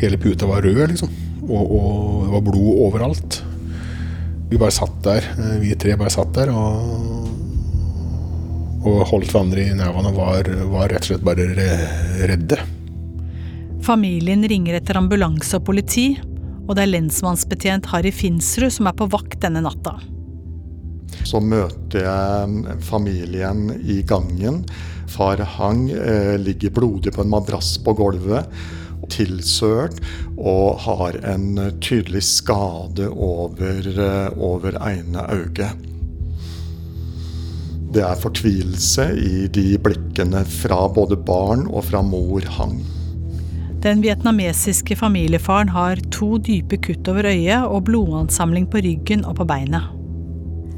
Hele 0.00 0.18
puta 0.20 0.48
var 0.48 0.64
rød, 0.64 0.88
liksom. 0.92 1.12
Og, 1.46 1.62
og 1.62 2.24
det 2.24 2.32
var 2.34 2.46
blod 2.48 2.80
overalt. 2.88 3.40
Vi 4.50 4.58
bare 4.58 4.74
satt 4.74 4.96
der, 5.02 5.26
vi 5.58 5.74
tre 5.78 5.96
bare 5.98 6.12
satt 6.12 6.30
der 6.36 6.52
og, 6.54 7.26
og 8.86 9.00
holdt 9.10 9.32
hverandre 9.32 9.64
i 9.64 9.74
nevene 9.74 10.12
og 10.12 10.20
var, 10.20 10.50
var, 10.70 10.90
rett 10.92 11.02
og 11.02 11.10
slett 11.10 11.24
bare 11.26 11.46
redde. 12.30 12.60
Familien 13.86 14.46
ringer 14.46 14.78
etter 14.78 14.98
ambulanse 14.98 15.58
og 15.58 15.66
politi, 15.66 16.12
og 16.66 16.74
det 16.74 16.86
er 16.86 16.92
lensmannsbetjent 16.94 17.90
Harry 17.92 18.14
Finsrud 18.14 18.74
som 18.74 18.90
er 18.90 18.98
på 18.98 19.10
vakt 19.10 19.40
denne 19.42 19.62
natta. 19.66 19.96
Så 21.26 21.40
møter 21.42 22.06
jeg 22.06 22.78
familien 22.86 23.68
i 23.82 24.02
gangen. 24.06 24.64
Far 25.10 25.40
Hang 25.56 25.86
eh, 25.90 26.34
ligger 26.40 26.74
blodig 26.74 27.14
på 27.14 27.24
en 27.24 27.32
madrass 27.32 27.76
på 27.82 27.94
gulvet 27.98 28.50
tilsølt 29.12 30.00
og 30.36 30.80
har 30.86 31.18
en 31.26 31.58
tydelig 31.84 32.24
skade 32.26 33.08
over, 33.10 33.90
over 34.36 34.78
ene 34.82 35.26
øyet. 35.32 35.84
Det 37.96 38.02
er 38.04 38.18
fortvilelse 38.20 39.06
i 39.16 39.46
de 39.48 39.68
blikkene 39.80 40.42
fra 40.58 40.82
både 40.92 41.16
barn 41.16 41.64
og 41.70 41.86
fra 41.88 42.02
mor 42.04 42.44
Hang. 42.58 42.80
Den 43.86 44.02
vietnamesiske 44.02 44.96
familiefaren 44.98 45.70
har 45.70 46.00
to 46.12 46.36
dype 46.42 46.80
kutt 46.82 47.08
over 47.08 47.28
øyet 47.30 47.68
og 47.68 47.84
blodansamling 47.86 48.66
på 48.72 48.82
ryggen 48.84 49.24
og 49.24 49.38
på 49.38 49.46
beinet. 49.48 49.95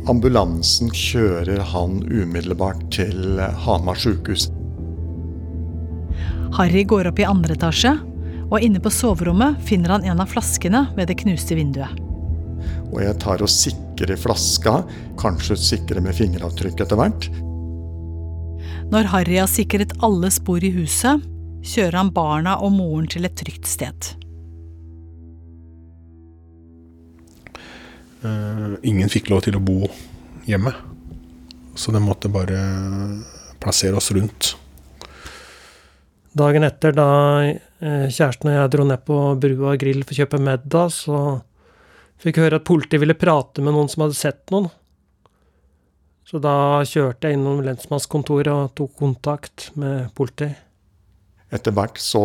Ambulansen 0.07 0.93
kjører 0.95 1.61
han 1.73 1.99
umiddelbart 2.07 2.81
til 2.95 3.41
Hamar 3.65 3.99
sykehus. 3.99 4.47
Harry 6.57 6.85
går 6.89 7.11
opp 7.11 7.19
i 7.21 7.27
andre 7.29 7.57
etasje, 7.59 7.93
og 8.49 8.63
inne 8.65 8.81
på 8.81 8.93
soverommet 8.93 9.59
finner 9.69 9.97
han 9.97 10.07
en 10.09 10.23
av 10.23 10.31
flaskene 10.31 10.87
ved 10.97 11.11
det 11.11 11.19
knuste 11.21 11.59
vinduet. 11.59 11.99
Og 12.89 13.03
jeg 13.05 13.19
tar 13.21 13.43
og 13.45 13.53
sikrer 13.53 14.17
flaska, 14.19 14.81
kanskje 15.21 15.59
sikrer 15.61 16.01
med 16.05 16.17
fingeravtrykk 16.17 16.81
etter 16.87 16.99
hvert. 16.99 17.29
Når 18.89 19.11
Harry 19.13 19.37
har 19.37 19.51
sikret 19.53 19.93
alle 20.05 20.31
spor 20.33 20.65
i 20.65 20.73
huset, 20.73 21.21
kjører 21.67 21.99
han 22.01 22.15
barna 22.15 22.57
og 22.65 22.73
moren 22.79 23.11
til 23.11 23.29
et 23.29 23.37
trygt 23.37 23.69
sted. 23.69 24.15
Ingen 28.83 29.11
fikk 29.12 29.31
lov 29.31 29.45
til 29.47 29.59
å 29.59 29.62
bo 29.62 29.87
hjemme, 30.49 30.73
så 31.79 31.93
de 31.95 32.01
måtte 32.03 32.31
bare 32.33 32.59
plassere 33.62 33.99
oss 33.99 34.11
rundt. 34.16 34.55
Dagen 36.39 36.66
etter, 36.66 36.95
da 36.95 37.09
kjæresten 37.79 38.51
og 38.51 38.57
jeg 38.57 38.73
dro 38.75 38.87
ned 38.89 39.05
på 39.07 39.19
Brua 39.41 39.77
grill 39.81 40.03
for 40.05 40.14
å 40.14 40.21
kjøpe 40.23 40.43
middag, 40.43 40.93
så 40.95 41.21
fikk 42.19 42.39
jeg 42.39 42.49
høre 42.49 42.61
at 42.61 42.66
politiet 42.66 43.03
ville 43.03 43.19
prate 43.19 43.62
med 43.62 43.77
noen 43.77 43.91
som 43.91 44.05
hadde 44.07 44.19
sett 44.19 44.43
noen. 44.55 44.69
Så 46.29 46.41
da 46.45 46.85
kjørte 46.85 47.31
jeg 47.31 47.39
innom 47.39 47.62
lensmannskontoret 47.64 48.53
og 48.53 48.75
tok 48.77 48.99
kontakt 49.01 49.71
med 49.81 50.11
politiet. 50.19 50.59
Etter 51.49 51.73
hvert 51.73 51.97
så, 51.97 52.21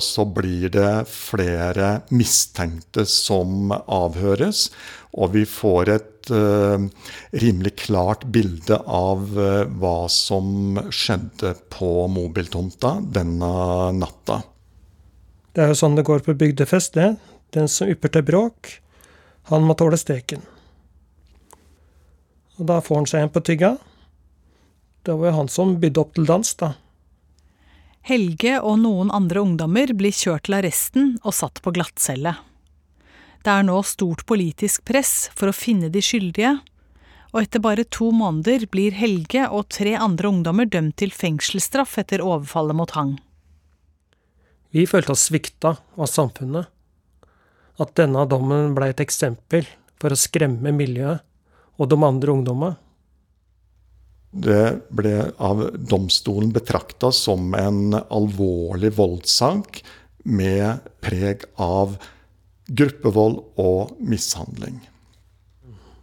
så, 0.00 0.24
blir 0.24 0.70
det 0.72 1.04
flere 1.10 1.98
mistenkte 2.16 3.04
som 3.04 3.74
avhøres, 3.74 4.70
og 5.12 5.34
vi 5.34 5.42
får 5.44 5.90
et 5.92 6.30
uh, 6.32 6.86
rimelig 7.42 7.74
klart 7.82 8.24
bilde 8.32 8.78
av 8.88 9.26
uh, 9.36 9.66
hva 9.68 10.06
som 10.08 10.78
skjedde 10.88 11.52
på 11.76 11.90
mobiltomta 12.08 12.96
denne 13.04 13.50
natta. 13.98 14.40
Det 15.54 15.62
er 15.62 15.74
jo 15.74 15.78
sånn 15.82 15.98
det 15.98 16.06
går 16.08 16.24
på 16.24 16.34
bygdefest, 16.40 16.96
det. 16.96 17.12
Den 17.54 17.68
som 17.70 17.90
ypper 17.92 18.10
til 18.16 18.24
bråk, 18.26 18.70
han 19.52 19.68
må 19.68 19.76
tåle 19.76 20.00
steken. 20.00 20.40
Og 22.56 22.64
da 22.70 22.80
får 22.80 23.02
han 23.02 23.10
seg 23.10 23.26
en 23.26 23.34
på 23.34 23.44
tygga. 23.44 23.74
Det 25.04 25.14
var 25.20 25.30
jo 25.30 25.36
han 25.36 25.52
som 25.52 25.76
bydde 25.82 26.00
opp 26.00 26.16
til 26.16 26.26
dans, 26.32 26.54
da. 26.58 26.72
Helge 28.04 28.58
og 28.60 28.82
noen 28.82 29.08
andre 29.16 29.40
ungdommer 29.40 29.94
blir 29.96 30.12
kjørt 30.12 30.44
til 30.44 30.58
arresten 30.58 31.14
og 31.22 31.32
satt 31.32 31.62
på 31.64 31.72
glattcelle. 31.72 32.34
Det 33.40 33.52
er 33.52 33.64
nå 33.64 33.78
stort 33.88 34.26
politisk 34.28 34.84
press 34.84 35.30
for 35.32 35.48
å 35.48 35.56
finne 35.56 35.88
de 35.92 36.02
skyldige, 36.04 36.58
og 37.32 37.40
etter 37.40 37.64
bare 37.64 37.86
to 37.88 38.10
måneder 38.12 38.66
blir 38.68 38.92
Helge 38.92 39.46
og 39.48 39.70
tre 39.72 39.96
andre 39.96 40.28
ungdommer 40.28 40.68
dømt 40.68 40.98
til 41.00 41.16
fengselsstraff 41.16 41.96
etter 42.04 42.20
overfallet 42.20 42.76
mot 42.76 42.92
Hang. 42.92 43.16
Vi 44.76 44.84
følte 44.90 45.16
oss 45.16 45.24
svikta 45.30 45.76
av 45.96 46.10
samfunnet. 46.10 46.68
At 47.80 47.96
denne 47.96 48.28
dommen 48.28 48.76
ble 48.76 48.92
et 48.92 49.00
eksempel 49.00 49.64
for 49.96 50.12
å 50.12 50.20
skremme 50.20 50.76
miljøet 50.76 51.24
og 51.80 51.88
de 51.88 51.98
andre 52.04 52.36
ungdommene. 52.36 52.76
Det 54.34 54.80
ble 54.90 55.28
av 55.38 55.62
domstolen 55.78 56.50
betrakta 56.54 57.12
som 57.14 57.54
en 57.54 57.94
alvorlig 57.94 58.90
voldssak 58.96 59.78
med 60.24 60.82
preg 61.04 61.44
av 61.60 61.94
gruppevold 62.66 63.40
og 63.60 63.94
mishandling. 64.02 64.80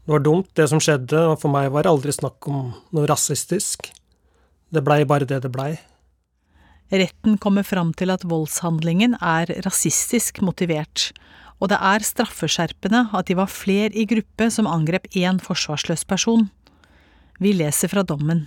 Det 0.01 0.15
var 0.15 0.23
dumt, 0.23 0.47
det 0.55 0.67
som 0.71 0.79
skjedde, 0.81 1.19
og 1.33 1.41
for 1.43 1.51
meg 1.53 1.69
var 1.73 1.85
det 1.85 1.91
aldri 1.91 2.13
snakk 2.15 2.47
om 2.49 2.71
noe 2.95 3.09
rasistisk. 3.09 3.91
Det 4.71 4.83
blei 4.85 5.03
bare 5.07 5.27
det 5.27 5.41
det 5.43 5.51
blei. 5.51 5.75
Retten 6.91 7.37
kommer 7.39 7.63
fram 7.63 7.93
til 7.95 8.11
at 8.11 8.25
voldshandlingen 8.27 9.17
er 9.23 9.51
rasistisk 9.67 10.41
motivert, 10.43 11.11
og 11.61 11.69
det 11.71 11.77
er 11.77 12.03
straffeskjerpende 12.03 13.05
at 13.15 13.29
de 13.29 13.37
var 13.39 13.51
fler 13.51 13.93
i 13.95 14.07
gruppe 14.09 14.49
som 14.51 14.67
angrep 14.67 15.07
én 15.15 15.39
forsvarsløs 15.43 16.03
person. 16.09 16.49
Vi 17.41 17.55
leser 17.57 17.89
fra 17.89 18.03
dommen. 18.05 18.43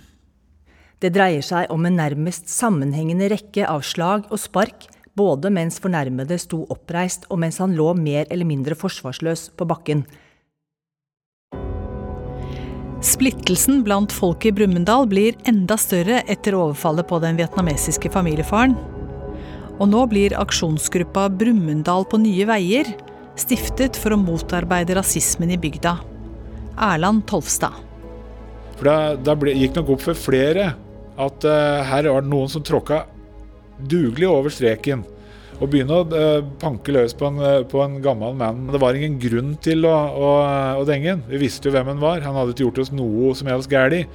Det 1.03 1.09
dreier 1.11 1.43
seg 1.43 1.71
om 1.73 1.83
en 1.83 1.97
nærmest 1.99 2.47
sammenhengende 2.47 3.27
rekke 3.33 3.65
av 3.67 3.81
slag 3.83 4.29
og 4.31 4.39
spark, 4.39 4.85
både 5.19 5.49
mens 5.51 5.81
fornærmede 5.83 6.37
sto 6.39 6.61
oppreist 6.71 7.25
og 7.27 7.41
mens 7.43 7.59
han 7.59 7.75
lå 7.75 7.89
mer 7.99 8.23
eller 8.31 8.47
mindre 8.47 8.77
forsvarsløs 8.79 9.49
på 9.59 9.67
bakken. 9.67 10.05
Splittelsen 13.03 13.83
blant 13.83 14.15
folket 14.15 14.53
i 14.53 14.55
Brumunddal 14.61 15.09
blir 15.11 15.35
enda 15.49 15.75
større 15.77 16.21
etter 16.31 16.55
overfallet 16.55 17.07
på 17.09 17.19
den 17.23 17.35
vietnamesiske 17.37 18.09
familiefaren. 18.13 18.77
Og 19.75 19.89
nå 19.91 20.05
blir 20.07 20.37
aksjonsgruppa 20.39 21.27
Brumunddal 21.35 22.07
på 22.07 22.21
nye 22.23 22.47
veier 22.47 22.95
stiftet 23.35 23.99
for 23.99 24.15
å 24.15 24.21
motarbeide 24.21 24.95
rasismen 24.95 25.51
i 25.51 25.59
bygda. 25.59 25.97
Erland 26.79 27.27
Tolvstad. 27.27 27.75
For 28.79 28.89
da, 28.89 29.35
gikk 29.55 29.77
nok 29.77 29.95
opp 29.95 30.03
for 30.03 30.19
flere 30.19 30.73
at 31.21 31.45
uh, 31.47 31.83
her 31.87 32.09
var 32.11 32.25
det 32.25 32.31
noen 32.31 32.51
som 32.51 32.63
tråkka 32.65 33.05
dugelig 33.79 34.27
over 34.27 34.51
streken. 34.51 35.05
Og 35.55 35.69
begynne 35.71 36.01
å 36.01 36.07
uh, 36.11 36.47
panke 36.59 36.91
løs 36.91 37.15
på 37.15 37.29
en, 37.29 37.39
uh, 37.39 37.61
på 37.67 37.79
en, 37.83 38.01
gammel 38.03 38.35
mann. 38.35 38.65
Det 38.71 38.81
var 38.83 38.97
ingen 38.97 39.15
grunn 39.21 39.53
til 39.63 39.87
å, 39.87 39.93
å, 39.95 40.31
å 40.81 40.87
denge 40.87 41.13
han. 41.13 41.23
Vi 41.31 41.39
visste 41.45 41.69
jo 41.69 41.75
hvem 41.77 41.93
han 41.93 42.03
var. 42.03 42.23
Han 42.25 42.35
hadde 42.35 42.55
ikke 42.55 42.67
gjort 42.67 42.83
oss 42.83 42.91
noe 42.95 43.31
som 43.39 43.51
helst 43.51 43.71
galt. 43.71 44.11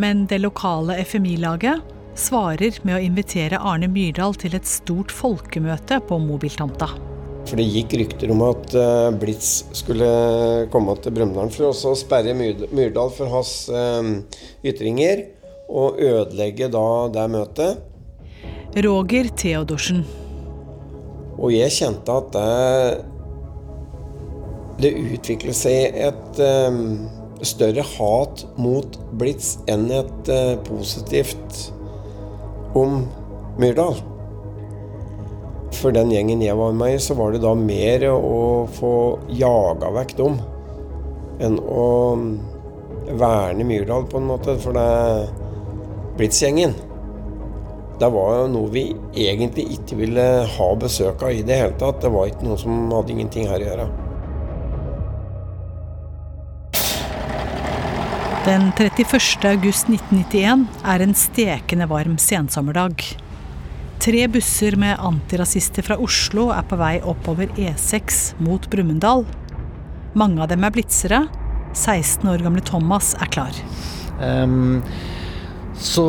Men 0.00 0.26
det 0.28 0.40
lokale 0.44 0.98
FMI-laget 1.04 1.80
svarer 2.16 2.76
med 2.84 2.98
å 2.98 3.00
invitere 3.00 3.60
Arne 3.60 3.88
Myrdal 3.88 4.36
til 4.40 4.56
et 4.56 4.68
stort 4.68 5.12
folkemøte 5.12 6.00
på 6.08 6.20
mobiltomta. 6.20 6.90
For 7.48 7.58
det 7.58 7.66
gikk 7.68 7.96
rykter 8.00 8.30
om 8.32 8.42
at 8.46 8.74
Blitz 9.20 9.64
skulle 9.76 10.08
komme 10.72 10.94
til 11.02 11.14
Brumunddal 11.16 11.50
for 11.52 11.72
å 11.72 11.94
sperre 11.98 12.32
Myrdal 12.36 13.10
for 13.12 13.28
hans 13.32 13.54
ytringer, 14.64 15.26
og 15.72 16.00
ødelegge 16.00 16.68
da 16.72 16.86
det 17.12 17.26
møtet. 17.32 17.82
Roger 18.86 19.28
Theodorsen. 19.36 20.04
Og 21.36 21.52
jeg 21.52 21.74
kjente 21.74 22.14
at 22.14 22.30
det, 22.36 22.46
det 24.84 24.92
utviklet 25.16 25.58
seg 25.58 25.98
et, 26.06 26.40
større 27.42 27.82
hat 27.96 28.44
mot 28.54 28.96
Blitz 29.18 29.56
enn 29.70 29.88
et 29.90 30.28
eh, 30.30 30.54
positivt 30.62 31.72
om 32.78 33.02
Myrdal. 33.58 33.98
For 35.78 35.94
den 35.94 36.12
gjengen 36.12 36.42
jeg 36.44 36.56
var 36.58 36.74
med 36.76 36.96
i, 36.96 37.02
så 37.02 37.16
var 37.18 37.32
det 37.32 37.42
da 37.42 37.54
mer 37.58 38.04
å 38.12 38.68
få 38.76 38.94
jaga 39.32 39.90
vekk 39.96 40.16
dem 40.20 40.40
enn 41.42 41.56
å 41.58 41.86
verne 43.18 43.64
Myrdal, 43.66 44.04
på 44.06 44.20
en 44.20 44.28
måte. 44.30 44.54
For 44.62 44.76
det 44.76 44.88
Blitz-gjengen 46.18 46.76
det 48.02 48.08
var 48.10 48.32
jo 48.34 48.46
noe 48.50 48.70
vi 48.72 48.82
egentlig 49.14 49.76
ikke 49.76 49.98
ville 50.00 50.22
ha 50.56 50.68
besøk 50.74 51.22
av 51.22 51.36
i 51.36 51.44
det 51.46 51.58
hele 51.60 51.76
tatt. 51.78 52.00
Det 52.02 52.10
var 52.10 52.30
ikke 52.30 52.48
noe 52.48 52.58
som 52.58 52.88
hadde 52.90 53.14
ingenting 53.14 53.46
her 53.50 53.62
å 53.62 53.68
gjøre. 53.68 53.90
Den 58.42 58.72
31. 58.74 59.46
august 59.52 59.86
1991 59.86 60.64
er 60.82 61.04
en 61.04 61.14
stekende 61.14 61.86
varm 61.86 62.16
sensommerdag. 62.18 63.04
Tre 64.02 64.24
busser 64.26 64.74
med 64.74 64.98
antirasister 64.98 65.84
fra 65.86 65.94
Oslo 66.02 66.48
er 66.50 66.64
på 66.66 66.74
vei 66.80 66.96
oppover 67.06 67.52
E6 67.54 68.32
mot 68.42 68.64
Brumunddal. 68.72 69.22
Mange 70.18 70.42
av 70.42 70.48
dem 70.50 70.66
er 70.66 70.74
blitzere. 70.74 71.20
16 71.78 72.26
år 72.32 72.42
gamle 72.42 72.64
Thomas 72.66 73.12
er 73.22 73.30
klar. 73.30 73.60
Um, 74.18 74.82
så, 75.78 76.08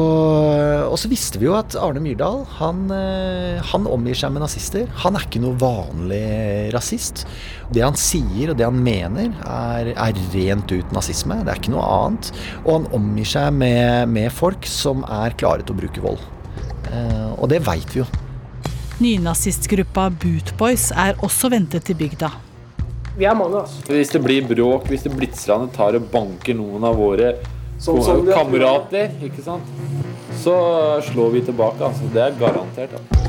og 0.89 0.97
så 0.97 1.13
visste 1.13 1.37
vi 1.37 1.45
jo 1.51 1.53
at 1.59 1.77
Arne 1.77 2.01
Myrdal 2.01 2.41
han, 2.57 2.81
eh, 2.97 3.61
han, 3.61 3.85
omgir 3.85 4.17
seg 4.17 4.33
med 4.33 4.41
nazister. 4.41 4.89
Han 5.05 5.13
er 5.13 5.29
ikke 5.29 5.45
noe 5.45 5.61
vanlig 5.61 6.73
rasist. 6.73 7.27
Det 7.69 7.85
han 7.85 7.93
sier 7.93 8.55
og 8.55 8.57
det 8.57 8.71
han 8.71 8.81
mener, 8.89 9.37
er, 9.45 9.93
er 9.93 10.25
rent 10.33 10.73
ut 10.73 10.97
nazisme. 10.97 11.43
Det 11.45 11.53
er 11.53 11.61
ikke 11.61 11.77
noe 11.77 11.85
annet. 12.01 12.33
Og 12.65 12.79
han 12.79 12.93
omgir 12.97 13.35
seg 13.37 13.53
med, 13.53 14.09
med 14.17 14.33
folk 14.33 14.65
som 14.65 15.05
er 15.05 15.37
klare 15.37 15.61
til 15.61 15.77
å 15.77 15.85
bruke 15.85 16.09
vold. 16.09 16.31
Eh, 16.93 17.31
og 17.33 17.49
det 17.49 17.63
veit 17.65 17.89
vi 17.95 18.03
jo. 18.03 18.07
Nynazistgruppa 19.01 20.07
Bootboys 20.21 20.91
er 20.93 21.17
også 21.25 21.49
ventet 21.51 21.87
til 21.89 21.97
bygda. 21.97 22.29
Vi 23.17 23.25
er 23.29 23.35
mange, 23.37 23.63
altså. 23.63 23.81
Hvis 23.89 24.13
det 24.13 24.21
blir 24.23 24.45
bråk, 24.47 24.87
hvis 24.89 25.05
det 25.05 25.13
blitzerne 25.17 25.69
tar 25.73 25.97
og 25.97 26.07
banker 26.13 26.57
noen 26.57 26.85
av 26.87 26.97
våre 26.97 27.35
Sånn 27.83 27.99
som 28.05 28.21
kamerater, 28.23 29.11
ikke 29.25 29.43
sant, 29.43 29.67
så 30.39 30.53
slår 31.09 31.33
vi 31.33 31.41
tilbake. 31.49 31.83
Altså. 31.83 32.07
Det 32.13 32.21
er 32.23 32.37
garantert. 32.39 32.93
Altså. 32.95 33.23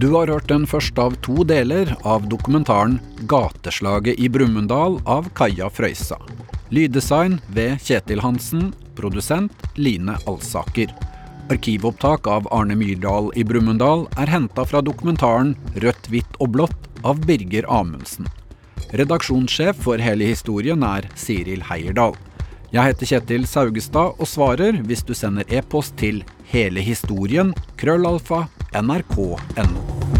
Du 0.00 0.12
har 0.14 0.30
hørt 0.32 0.46
den 0.48 0.62
første 0.64 1.02
av 1.02 1.16
to 1.26 1.42
deler 1.44 1.90
av 2.08 2.24
dokumentaren 2.30 3.00
'Gateslaget 3.28 4.16
i 4.16 4.30
Brumunddal' 4.32 5.02
av 5.04 5.28
Kaja 5.36 5.68
Frøysa. 5.68 6.16
Lyddesign 6.70 7.40
ved 7.50 7.80
Kjetil 7.82 8.20
Hansen, 8.22 8.68
produsent 8.94 9.52
Line 9.74 10.14
Alsaker. 10.30 10.92
Arkivopptak 11.50 12.28
av 12.30 12.46
Arne 12.54 12.76
Myrdal 12.78 13.32
i 13.34 13.42
Brumunddal 13.42 14.04
er 14.22 14.30
henta 14.30 14.62
fra 14.62 14.78
dokumentaren 14.86 15.56
'Rødt, 15.74 16.06
hvitt 16.12 16.38
og 16.38 16.54
blått' 16.54 16.86
av 17.02 17.26
Birger 17.26 17.66
Amundsen. 17.66 18.28
Redaksjonssjef 18.94 19.82
for 19.82 19.98
hele 19.98 20.30
historien 20.30 20.86
er 20.86 21.10
Siril 21.18 21.66
Heierdal. 21.66 22.14
Jeg 22.70 22.92
heter 22.92 23.06
Kjetil 23.06 23.50
Saugestad 23.50 24.14
og 24.22 24.30
svarer 24.30 24.78
hvis 24.86 25.02
du 25.02 25.10
sender 25.14 25.42
e-post 25.50 25.98
til 25.98 26.22
hele 26.54 26.86
historien 26.86 27.50
krøllalfa 27.82 28.44
nrk.no. 28.78 30.19